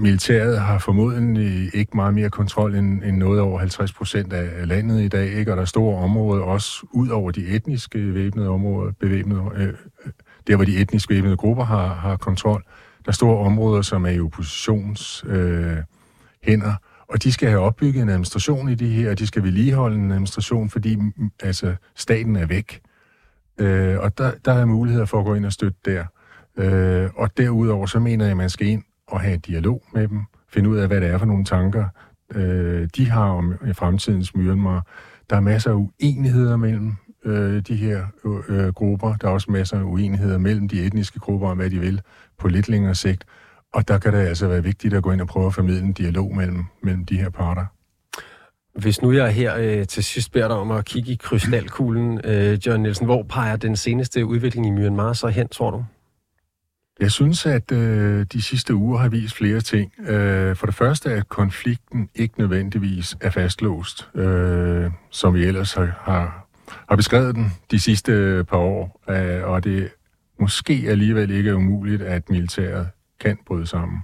militæret 0.00 0.60
har 0.60 0.78
formodentlig 0.78 1.74
ikke 1.74 1.96
meget 1.96 2.14
mere 2.14 2.30
kontrol 2.30 2.74
end, 2.74 3.04
end 3.04 3.16
noget 3.16 3.40
over 3.40 3.58
50 3.58 3.92
procent 3.92 4.32
af 4.32 4.68
landet 4.68 5.02
i 5.02 5.08
dag, 5.08 5.32
ikke? 5.32 5.52
og 5.52 5.56
der 5.56 5.62
er 5.62 5.66
store 5.66 5.98
områder, 5.98 6.42
også 6.42 6.86
ud 6.92 7.08
over 7.08 7.30
de 7.30 7.46
etniske 7.46 8.14
væbnede 8.14 8.48
områder, 8.48 8.92
bevæbnede, 9.00 9.42
øh, 9.56 9.72
der 10.48 10.56
hvor 10.56 10.64
de 10.64 10.76
etniske 10.76 11.14
væbnede 11.14 11.36
grupper 11.36 11.64
har, 11.64 11.94
har 11.94 12.16
kontrol. 12.16 12.62
Der 13.04 13.08
er 13.08 13.12
store 13.12 13.38
områder, 13.38 13.82
som 13.82 14.06
er 14.06 14.10
i 14.10 14.20
oppositions 14.20 15.24
øh, 15.26 15.76
hænder, 16.42 16.74
og 17.08 17.22
de 17.22 17.32
skal 17.32 17.48
have 17.48 17.60
opbygget 17.60 18.02
en 18.02 18.08
administration 18.08 18.68
i 18.68 18.74
det 18.74 18.88
her, 18.88 19.10
og 19.10 19.18
de 19.18 19.26
skal 19.26 19.42
vedligeholde 19.42 19.96
en 19.96 20.10
administration, 20.10 20.70
fordi 20.70 20.96
mm, 20.96 21.30
altså, 21.42 21.74
staten 21.94 22.36
er 22.36 22.46
væk. 22.46 22.80
Øh, 23.58 23.98
og 23.98 24.18
der, 24.18 24.32
der 24.44 24.52
er 24.52 24.64
muligheder 24.64 25.06
for 25.06 25.18
at 25.18 25.24
gå 25.24 25.34
ind 25.34 25.46
og 25.46 25.52
støtte 25.52 25.78
der. 25.84 26.04
Øh, 26.56 27.10
og 27.16 27.36
derudover 27.36 27.86
så 27.86 27.98
mener 27.98 28.24
jeg, 28.24 28.30
at 28.30 28.36
man 28.36 28.50
skal 28.50 28.66
ind 28.66 28.82
og 29.06 29.20
have 29.20 29.36
dialog 29.36 29.82
med 29.94 30.08
dem, 30.08 30.22
finde 30.48 30.70
ud 30.70 30.76
af, 30.76 30.86
hvad 30.86 31.00
det 31.00 31.08
er 31.08 31.18
for 31.18 31.26
nogle 31.26 31.44
tanker, 31.44 31.84
øh, 32.34 32.88
de 32.96 33.10
har 33.10 33.30
om 33.30 33.54
fremtidens 33.72 34.34
Myanmar. 34.34 34.86
Der 35.30 35.36
er 35.36 35.40
masser 35.40 35.70
af 35.70 35.74
uenigheder 35.74 36.56
mellem 36.56 36.94
øh, 37.24 37.62
de 37.62 37.76
her 37.76 38.06
øh, 38.48 38.68
grupper. 38.68 39.14
Der 39.14 39.28
er 39.28 39.32
også 39.32 39.50
masser 39.50 39.78
af 39.78 39.82
uenigheder 39.82 40.38
mellem 40.38 40.68
de 40.68 40.86
etniske 40.86 41.18
grupper 41.18 41.48
om, 41.48 41.56
hvad 41.56 41.70
de 41.70 41.80
vil 41.80 42.00
på 42.38 42.48
lidt 42.48 42.68
længere 42.68 42.94
sigt. 42.94 43.24
Og 43.74 43.88
der 43.88 43.98
kan 43.98 44.12
det 44.12 44.18
altså 44.18 44.48
være 44.48 44.62
vigtigt 44.62 44.94
at 44.94 45.02
gå 45.02 45.10
ind 45.10 45.20
og 45.20 45.26
prøve 45.26 45.46
at 45.46 45.54
formidle 45.54 45.86
en 45.86 45.92
dialog 45.92 46.36
mellem, 46.36 46.64
mellem 46.82 47.04
de 47.04 47.16
her 47.16 47.30
parter. 47.30 47.66
Hvis 48.74 49.02
nu 49.02 49.12
jeg 49.12 49.32
her 49.32 49.56
øh, 49.56 49.86
til 49.86 50.04
sidst 50.04 50.32
beder 50.32 50.48
dig 50.48 50.56
om 50.56 50.70
at 50.70 50.84
kigge 50.84 51.12
i 51.12 51.16
krystalkuglen, 51.16 52.20
øh, 52.24 52.58
John 52.66 52.82
Nielsen, 52.82 53.06
hvor 53.06 53.22
peger 53.22 53.56
den 53.56 53.76
seneste 53.76 54.26
udvikling 54.26 54.66
i 54.66 54.70
Myanmar 54.70 55.12
så 55.12 55.28
hen, 55.28 55.48
tror 55.48 55.70
du? 55.70 55.84
Jeg 57.00 57.10
synes, 57.10 57.46
at 57.46 57.72
øh, 57.72 58.26
de 58.32 58.42
sidste 58.42 58.74
uger 58.74 58.98
har 58.98 59.08
vist 59.08 59.36
flere 59.36 59.60
ting. 59.60 59.92
Øh, 59.98 60.56
for 60.56 60.66
det 60.66 60.74
første, 60.74 61.10
at 61.12 61.28
konflikten 61.28 62.08
ikke 62.14 62.34
nødvendigvis 62.38 63.16
er 63.20 63.30
fastlåst, 63.30 64.08
øh, 64.14 64.90
som 65.10 65.34
vi 65.34 65.44
ellers 65.44 65.74
har, 65.74 66.00
har, 66.00 66.47
har 66.88 66.96
beskrevet 66.96 67.34
den 67.34 67.52
de 67.70 67.80
sidste 67.80 68.44
par 68.48 68.56
år, 68.56 69.02
øh, 69.10 69.44
og 69.44 69.64
det 69.64 69.88
måske 70.40 70.84
alligevel 70.88 71.30
ikke 71.30 71.50
er 71.50 71.54
umuligt, 71.54 72.02
at 72.02 72.30
militæret 72.30 72.88
kan 73.20 73.38
bryde 73.46 73.66
sammen. 73.66 73.98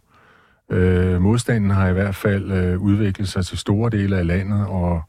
Øh, 0.71 1.21
modstanden 1.21 1.71
har 1.71 1.89
i 1.89 1.93
hvert 1.93 2.15
fald 2.15 2.53
øh, 2.53 2.79
udviklet 2.79 3.29
sig 3.29 3.47
til 3.47 3.59
store 3.59 3.91
dele 3.91 4.17
af 4.17 4.27
landet, 4.27 4.67
og 4.67 5.03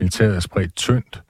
militæret 0.00 0.36
er 0.36 0.40
spredt 0.40 0.76
tyndt, 0.76 1.22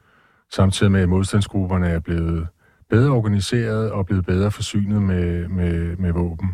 samtidig 0.51 0.93
med 0.93 1.01
at 1.01 1.09
modstandsgrupperne 1.09 1.89
er 1.89 1.99
blevet 1.99 2.47
bedre 2.91 3.11
organiseret 3.11 3.91
og 3.91 4.07
blevet 4.07 4.27
bedre 4.27 4.51
forsynet 4.51 5.03
med, 5.03 5.49
med, 5.49 5.97
med 5.97 6.13
våben. 6.13 6.49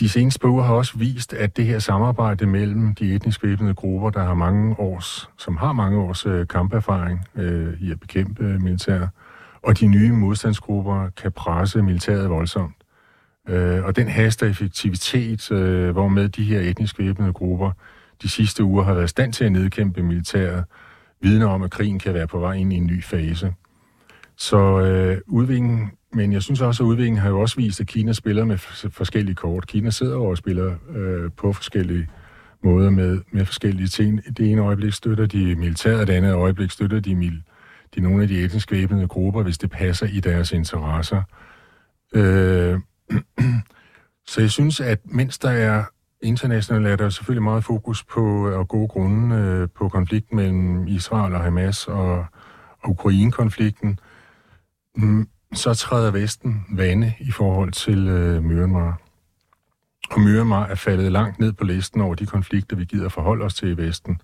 De 0.00 0.08
seneste 0.08 0.40
par 0.40 0.62
har 0.62 0.74
også 0.74 0.98
vist, 0.98 1.32
at 1.32 1.56
det 1.56 1.64
her 1.64 1.78
samarbejde 1.78 2.46
mellem 2.46 2.94
de 2.94 3.14
etnisk 3.14 3.42
væbnede 3.42 3.74
grupper, 3.74 4.10
der 4.10 4.22
har 4.22 4.34
mange 4.34 4.80
års, 4.80 5.30
som 5.38 5.56
har 5.56 5.72
mange 5.72 5.98
års 5.98 6.26
øh, 6.26 6.46
kamperfaring 6.48 7.20
øh, 7.34 7.80
i 7.80 7.90
at 7.90 8.00
bekæmpe 8.00 8.44
øh, 8.44 8.62
militær, 8.62 9.06
og 9.62 9.80
de 9.80 9.86
nye 9.86 10.12
modstandsgrupper 10.12 11.08
kan 11.22 11.32
presse 11.32 11.82
militæret 11.82 12.30
voldsomt. 12.30 12.74
Øh, 13.48 13.84
og 13.84 13.96
den 13.96 14.08
haster 14.08 14.46
effektivitet, 14.46 15.52
øh, 15.52 15.90
hvormed 15.90 16.28
de 16.28 16.44
her 16.44 16.60
etnisk 16.60 16.98
væbnede 16.98 17.32
grupper 17.32 17.70
de 18.22 18.28
sidste 18.28 18.64
uger 18.64 18.84
har 18.84 18.94
været 18.94 19.04
i 19.04 19.08
stand 19.08 19.32
til 19.32 19.44
at 19.44 19.52
nedkæmpe 19.52 20.02
militæret, 20.02 20.64
vidner 21.20 21.46
om, 21.46 21.62
at 21.62 21.70
krigen 21.70 21.98
kan 21.98 22.14
være 22.14 22.26
på 22.26 22.38
vej 22.38 22.52
ind 22.52 22.72
i 22.72 22.76
en 22.76 22.86
ny 22.86 23.04
fase. 23.04 23.54
Så 24.36 24.80
øh, 24.80 25.20
udviklingen, 25.26 25.90
men 26.14 26.32
jeg 26.32 26.42
synes 26.42 26.60
også, 26.60 26.82
at 26.82 26.86
udviklingen 26.86 27.22
har 27.22 27.28
jo 27.28 27.40
også 27.40 27.56
vist, 27.56 27.80
at 27.80 27.86
Kina 27.86 28.12
spiller 28.12 28.44
med 28.44 28.58
forskellige 28.90 29.34
kort. 29.34 29.66
Kina 29.66 29.90
sidder 29.90 30.16
og 30.16 30.38
spiller 30.38 30.74
øh, 30.94 31.30
på 31.36 31.52
forskellige 31.52 32.08
måder 32.62 32.90
med, 32.90 33.20
med 33.30 33.46
forskellige 33.46 33.88
ting. 33.88 34.36
Det 34.36 34.50
ene 34.50 34.62
øjeblik 34.62 34.92
støtter 34.92 35.26
de 35.26 35.54
militæret, 35.54 36.08
det 36.08 36.14
andet 36.14 36.32
øjeblik 36.32 36.70
støtter 36.70 37.00
de, 37.00 37.14
mil, 37.14 37.42
de 37.94 38.00
nogle 38.00 38.22
af 38.22 38.28
de 38.28 38.44
etnisk 38.44 38.72
væbnede 38.72 39.08
grupper, 39.08 39.42
hvis 39.42 39.58
det 39.58 39.70
passer 39.70 40.06
i 40.06 40.20
deres 40.20 40.52
interesser. 40.52 41.22
Øh, 42.14 42.80
så 44.30 44.40
jeg 44.40 44.50
synes, 44.50 44.80
at 44.80 45.00
mens 45.04 45.38
der 45.38 45.50
er 45.50 45.84
internationalt, 46.22 46.86
er 46.86 46.96
der 46.96 47.10
selvfølgelig 47.10 47.42
meget 47.42 47.64
fokus 47.64 48.04
på 48.04 48.48
øh, 48.48 48.58
og 48.58 48.68
gode 48.68 48.88
grunde 48.88 49.36
øh, 49.36 49.68
på 49.74 49.88
konflikten 49.88 50.36
mellem 50.36 50.86
Israel 50.86 51.34
og 51.34 51.40
Hamas 51.40 51.88
og, 51.88 52.26
og 52.80 52.90
Ukraine-konflikten, 52.90 53.98
mm, 54.96 55.28
så 55.52 55.74
træder 55.74 56.10
Vesten 56.10 56.66
vane 56.70 57.14
i 57.20 57.30
forhold 57.30 57.72
til 57.72 58.08
øh, 58.08 58.44
Myanmar. 58.44 59.00
Og 60.10 60.20
Myanmar 60.20 60.66
er 60.66 60.74
faldet 60.74 61.12
langt 61.12 61.38
ned 61.38 61.52
på 61.52 61.64
listen 61.64 62.00
over 62.00 62.14
de 62.14 62.26
konflikter, 62.26 62.76
vi 62.76 62.84
gider 62.84 63.08
forholde 63.08 63.44
os 63.44 63.54
til 63.54 63.68
i 63.68 63.76
Vesten. 63.76 64.20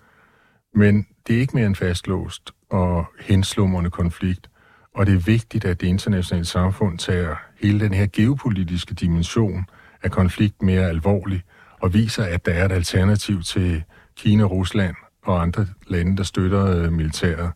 Men 0.74 1.06
det 1.26 1.36
er 1.36 1.40
ikke 1.40 1.56
mere 1.56 1.66
en 1.66 1.76
fastlåst 1.76 2.52
og 2.70 3.06
henslummerne 3.20 3.90
konflikt. 3.90 4.50
Og 4.94 5.06
det 5.06 5.14
er 5.14 5.18
vigtigt, 5.18 5.64
at 5.64 5.80
det 5.80 5.86
internationale 5.86 6.44
samfund 6.44 6.98
tager 6.98 7.36
hele 7.60 7.80
den 7.80 7.94
her 7.94 8.06
geopolitiske 8.12 8.94
dimension 8.94 9.66
af 10.02 10.10
konflikt 10.10 10.62
mere 10.62 10.88
alvorlig 10.88 11.42
og 11.80 11.94
viser, 11.94 12.24
at 12.24 12.46
der 12.46 12.52
er 12.52 12.64
et 12.64 12.72
alternativ 12.72 13.42
til 13.42 13.84
Kina, 14.16 14.44
Rusland 14.44 14.94
og 15.22 15.42
andre 15.42 15.66
lande, 15.86 16.16
der 16.16 16.22
støtter 16.22 16.66
øh, 16.66 16.92
militæret. 16.92 17.52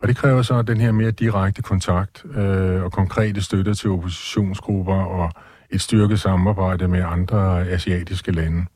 Og 0.00 0.08
det 0.08 0.16
kræver 0.16 0.42
så 0.42 0.62
den 0.62 0.80
her 0.80 0.92
mere 0.92 1.10
direkte 1.10 1.62
kontakt 1.62 2.24
øh, 2.34 2.82
og 2.82 2.92
konkrete 2.92 3.42
støtte 3.42 3.74
til 3.74 3.90
oppositionsgrupper 3.90 4.94
og 4.94 5.32
et 5.70 5.80
styrket 5.80 6.20
samarbejde 6.20 6.88
med 6.88 7.04
andre 7.06 7.68
asiatiske 7.68 8.32
lande. 8.32 8.66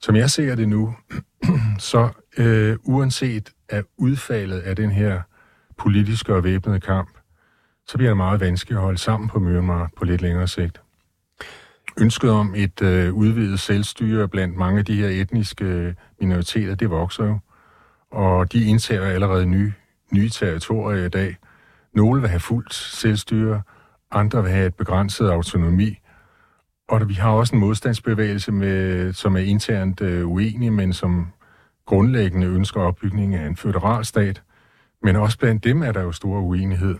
Som 0.00 0.16
jeg 0.16 0.30
ser 0.30 0.54
det 0.54 0.68
nu, 0.68 0.94
så 1.78 2.08
øh, 2.38 2.76
uanset 2.84 3.52
af 3.68 3.82
udfaldet 3.96 4.58
af 4.58 4.76
den 4.76 4.90
her 4.90 5.22
politiske 5.78 6.34
og 6.34 6.44
væbnede 6.44 6.80
kamp, 6.80 7.08
så 7.86 7.96
bliver 7.96 8.10
det 8.10 8.16
meget 8.16 8.40
vanskeligt 8.40 8.78
at 8.78 8.82
holde 8.82 8.98
sammen 8.98 9.28
på 9.28 9.38
Myanmar 9.38 9.90
på 9.96 10.04
lidt 10.04 10.22
længere 10.22 10.48
sigt. 10.48 10.80
Ønsket 12.00 12.30
om 12.30 12.54
et 12.56 12.82
øh, 12.82 13.14
udvidet 13.14 13.60
selvstyre 13.60 14.28
blandt 14.28 14.56
mange 14.56 14.78
af 14.78 14.84
de 14.84 14.96
her 14.96 15.08
etniske 15.08 15.96
minoriteter, 16.20 16.74
det 16.74 16.90
vokser 16.90 17.24
jo. 17.24 17.38
Og 18.10 18.52
de 18.52 18.64
indtager 18.64 19.04
allerede 19.04 19.46
nye, 19.46 19.72
nye 20.12 20.28
territorier 20.28 21.04
i 21.04 21.08
dag. 21.08 21.36
Nogle 21.94 22.20
vil 22.20 22.30
have 22.30 22.40
fuldt 22.40 22.74
selvstyre, 22.74 23.62
andre 24.10 24.42
vil 24.42 24.52
have 24.52 24.66
et 24.66 24.74
begrænset 24.74 25.30
autonomi. 25.30 25.98
Og 26.88 27.08
vi 27.08 27.14
har 27.14 27.30
også 27.30 27.56
en 27.56 27.60
modstandsbevægelse, 27.60 28.52
med, 28.52 29.12
som 29.12 29.36
er 29.36 29.40
internt 29.40 30.00
øh, 30.00 30.28
uenig, 30.28 30.72
men 30.72 30.92
som 30.92 31.32
grundlæggende 31.86 32.46
ønsker 32.46 32.80
opbygning 32.80 33.34
af 33.34 33.46
en 33.46 33.56
føderal 33.56 34.04
stat. 34.04 34.42
Men 35.02 35.16
også 35.16 35.38
blandt 35.38 35.64
dem 35.64 35.82
er 35.82 35.92
der 35.92 36.02
jo 36.02 36.12
stor 36.12 36.40
uenighed. 36.40 36.98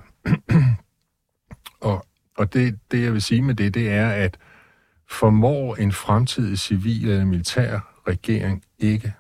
og 1.81 2.05
og 2.39 2.53
det, 2.55 2.79
det, 2.91 3.03
jeg 3.03 3.13
vil 3.13 3.23
sige 3.23 3.43
med 3.43 3.55
det, 3.55 3.75
det 3.75 3.91
er, 3.91 4.09
at 4.09 4.39
formår 5.11 5.75
en 5.75 5.93
fremtidig 5.93 6.59
civil 6.59 7.11
eller 7.11 7.25
militær 7.25 7.95
regering 8.09 8.63
ikke, 8.79 9.15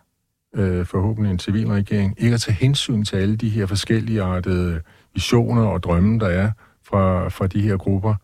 øh, 0.54 0.86
forhåbentlig 0.86 1.30
en 1.30 1.38
civil 1.38 1.68
regering, 1.68 2.14
ikke 2.18 2.34
at 2.34 2.40
tage 2.40 2.56
hensyn 2.56 3.04
til 3.04 3.16
alle 3.16 3.36
de 3.36 3.48
her 3.48 3.66
forskellige 3.66 4.22
artede 4.22 4.80
visioner 5.14 5.66
og 5.66 5.82
drømme, 5.82 6.18
der 6.18 6.28
er 6.28 6.50
fra, 6.82 7.28
fra 7.28 7.46
de 7.46 7.60
her 7.60 7.76
grupper, 7.76 8.14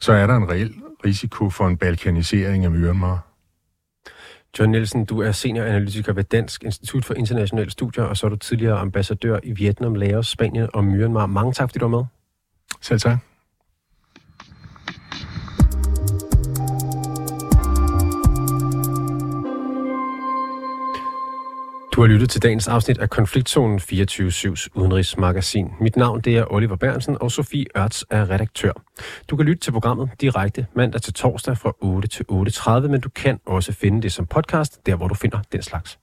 så 0.00 0.12
er 0.12 0.26
der 0.26 0.36
en 0.36 0.50
reel 0.50 0.74
risiko 1.04 1.50
for 1.50 1.68
en 1.68 1.76
balkanisering 1.76 2.64
af 2.64 2.70
Myanmar. 2.70 3.26
John 4.58 4.70
Nielsen, 4.70 5.04
du 5.04 5.20
er 5.20 5.32
senioranalytiker 5.32 6.12
ved 6.12 6.24
Dansk 6.24 6.64
Institut 6.64 7.04
for 7.04 7.14
Internationale 7.14 7.70
Studier, 7.70 8.04
og 8.04 8.16
så 8.16 8.26
er 8.26 8.30
du 8.30 8.36
tidligere 8.36 8.78
ambassadør 8.78 9.38
i 9.42 9.52
Vietnam, 9.52 9.94
Laos, 9.94 10.26
Spanien 10.26 10.68
og 10.74 10.84
Myanmar. 10.84 11.26
Mange 11.26 11.52
tak, 11.52 11.68
fordi 11.68 11.78
du 11.78 11.88
var 11.88 11.96
med. 11.98 12.04
Selv 12.80 13.00
tak. 13.00 13.31
Du 21.92 22.00
har 22.00 22.08
lyttet 22.08 22.30
til 22.30 22.42
dagens 22.42 22.68
afsnit 22.68 22.98
af 22.98 23.10
Konfliktzonen 23.10 23.78
24-7's 23.78 24.68
udenrigsmagasin. 24.74 25.66
Mit 25.80 25.96
navn 25.96 26.20
det 26.20 26.36
er 26.36 26.52
Oliver 26.52 26.76
Bernsen, 26.76 27.16
og 27.20 27.30
Sofie 27.30 27.66
Ørts 27.76 28.04
er 28.10 28.30
redaktør. 28.30 28.72
Du 29.30 29.36
kan 29.36 29.46
lytte 29.46 29.60
til 29.60 29.72
programmet 29.72 30.10
direkte 30.20 30.66
mandag 30.76 31.02
til 31.02 31.14
torsdag 31.14 31.58
fra 31.58 31.72
8 31.80 32.08
til 32.08 32.24
8.30, 32.32 32.88
men 32.88 33.00
du 33.00 33.08
kan 33.08 33.40
også 33.46 33.72
finde 33.72 34.02
det 34.02 34.12
som 34.12 34.26
podcast, 34.26 34.86
der 34.86 34.96
hvor 34.96 35.08
du 35.08 35.14
finder 35.14 35.38
den 35.52 35.62
slags. 35.62 36.01